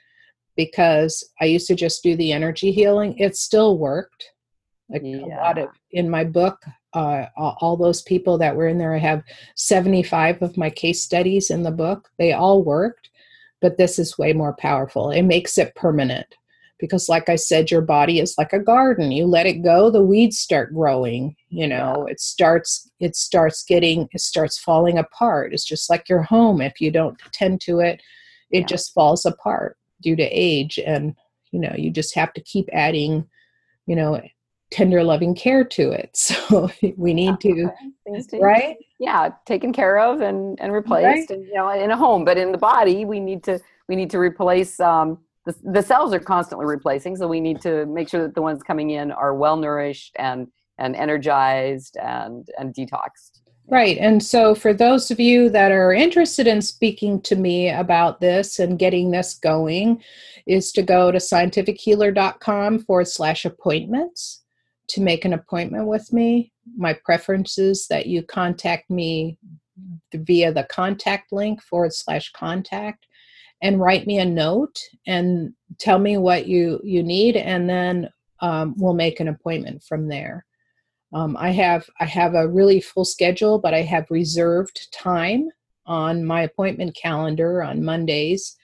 [0.55, 4.32] because i used to just do the energy healing it still worked
[4.89, 5.18] like yeah.
[5.18, 8.97] a lot of in my book uh, all those people that were in there i
[8.97, 9.22] have
[9.58, 13.10] 75 of my case studies in the book they all worked
[13.60, 16.36] but this is way more powerful it makes it permanent
[16.80, 19.11] because like i said your body is like a garden.
[19.11, 24.07] You let it go the weeds start growing you know it starts it starts getting
[24.11, 25.53] it starts falling apart.
[25.53, 26.61] It's just like your home.
[26.61, 28.01] If you don't tend to it
[28.51, 28.65] it yeah.
[28.65, 30.80] just falls apart due to age.
[30.86, 31.15] And
[31.51, 33.28] you know you just have to keep adding
[33.86, 34.21] you know
[34.69, 36.11] tender loving care to it.
[36.17, 37.69] So we need to
[38.34, 38.78] right?
[38.99, 41.38] Yeah taken care of and and replaced right?
[41.38, 42.25] and you know in a home.
[42.25, 46.14] But in the body we need to we need to replace um the, the cells
[46.14, 49.34] are constantly replacing so we need to make sure that the ones coming in are
[49.34, 53.39] well nourished and and energized and and detoxed
[53.70, 53.98] Right.
[53.98, 58.60] And so, for those of you that are interested in speaking to me about this
[58.60, 60.02] and getting this going,
[60.45, 64.43] is to go to scientifichealer.com forward slash appointments
[64.89, 66.54] to make an appointment with me.
[66.78, 69.38] My preference is that you contact me
[70.14, 73.07] via the contact link forward slash contact
[73.62, 78.10] and write me a note and tell me what you you need and then
[78.41, 80.45] um, we'll make an appointment from there
[81.14, 85.49] um, I have I have a really full schedule, but I have reserved time
[85.86, 88.55] on my appointment calendar on Mondays,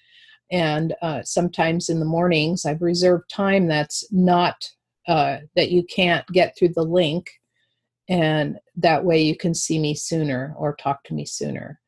[0.51, 2.65] and uh, sometimes in the mornings.
[2.65, 4.55] I've reserved time that's not
[5.07, 7.29] uh, that you can't get through the link,
[8.09, 11.79] and that way you can see me sooner or talk to me sooner.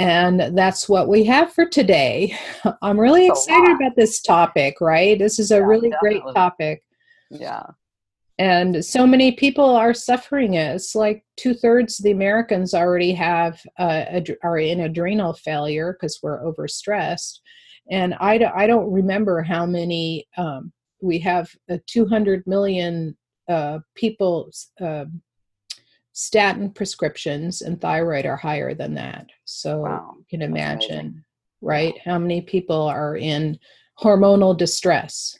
[0.00, 2.36] And that's what we have for today.
[2.82, 5.18] I'm really excited about this topic, right?
[5.18, 6.20] This is a yeah, really definitely.
[6.22, 6.82] great topic.
[7.30, 7.62] Yeah
[8.40, 10.74] and so many people are suffering it.
[10.74, 15.92] It's like two thirds of the Americans already have uh, ad- are in adrenal failure
[15.92, 17.40] because we're overstressed,
[17.90, 20.72] and I, d- I don't remember how many um,
[21.02, 21.50] we have.
[21.70, 23.14] Uh, Two hundred million
[23.46, 25.04] uh, people uh,
[26.20, 29.26] statin prescriptions and thyroid are higher than that.
[29.44, 30.14] So wow.
[30.18, 31.24] you can imagine,
[31.60, 31.94] right?
[32.04, 33.58] How many people are in
[33.98, 35.38] hormonal distress?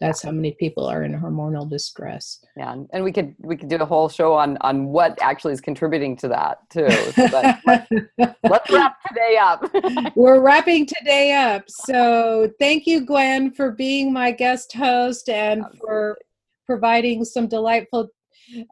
[0.00, 3.76] that's how many people are in hormonal distress yeah and we could we could do
[3.76, 7.90] a whole show on on what actually is contributing to that too so let's,
[8.42, 9.64] let's wrap today up
[10.16, 15.80] we're wrapping today up so thank you gwen for being my guest host and Absolutely.
[15.80, 16.18] for
[16.66, 18.08] providing some delightful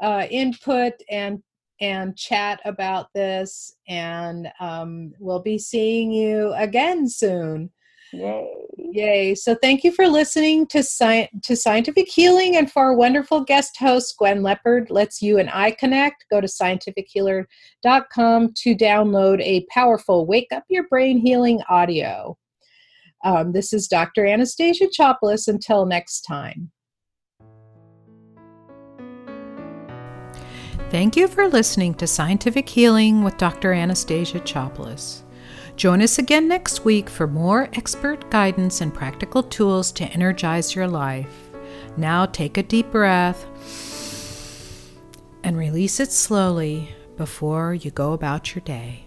[0.02, 1.42] uh, input and
[1.80, 7.70] and chat about this and um, we'll be seeing you again soon
[8.14, 8.48] Yay.
[8.76, 9.34] Yay.
[9.34, 13.76] So thank you for listening to, sci- to Scientific Healing and for our wonderful guest
[13.78, 14.88] host, Gwen Lepard.
[14.90, 16.26] Let's you and I connect.
[16.30, 22.38] Go to scientifichealer.com to download a powerful Wake Up Your Brain Healing audio.
[23.24, 24.26] Um, this is Dr.
[24.26, 25.48] Anastasia Chopelas.
[25.48, 26.70] Until next time.
[30.94, 33.72] Thank you for listening to Scientific Healing with Dr.
[33.72, 35.22] Anastasia Chopelas.
[35.74, 40.86] Join us again next week for more expert guidance and practical tools to energize your
[40.86, 41.50] life.
[41.96, 43.44] Now take a deep breath
[45.42, 49.03] and release it slowly before you go about your day.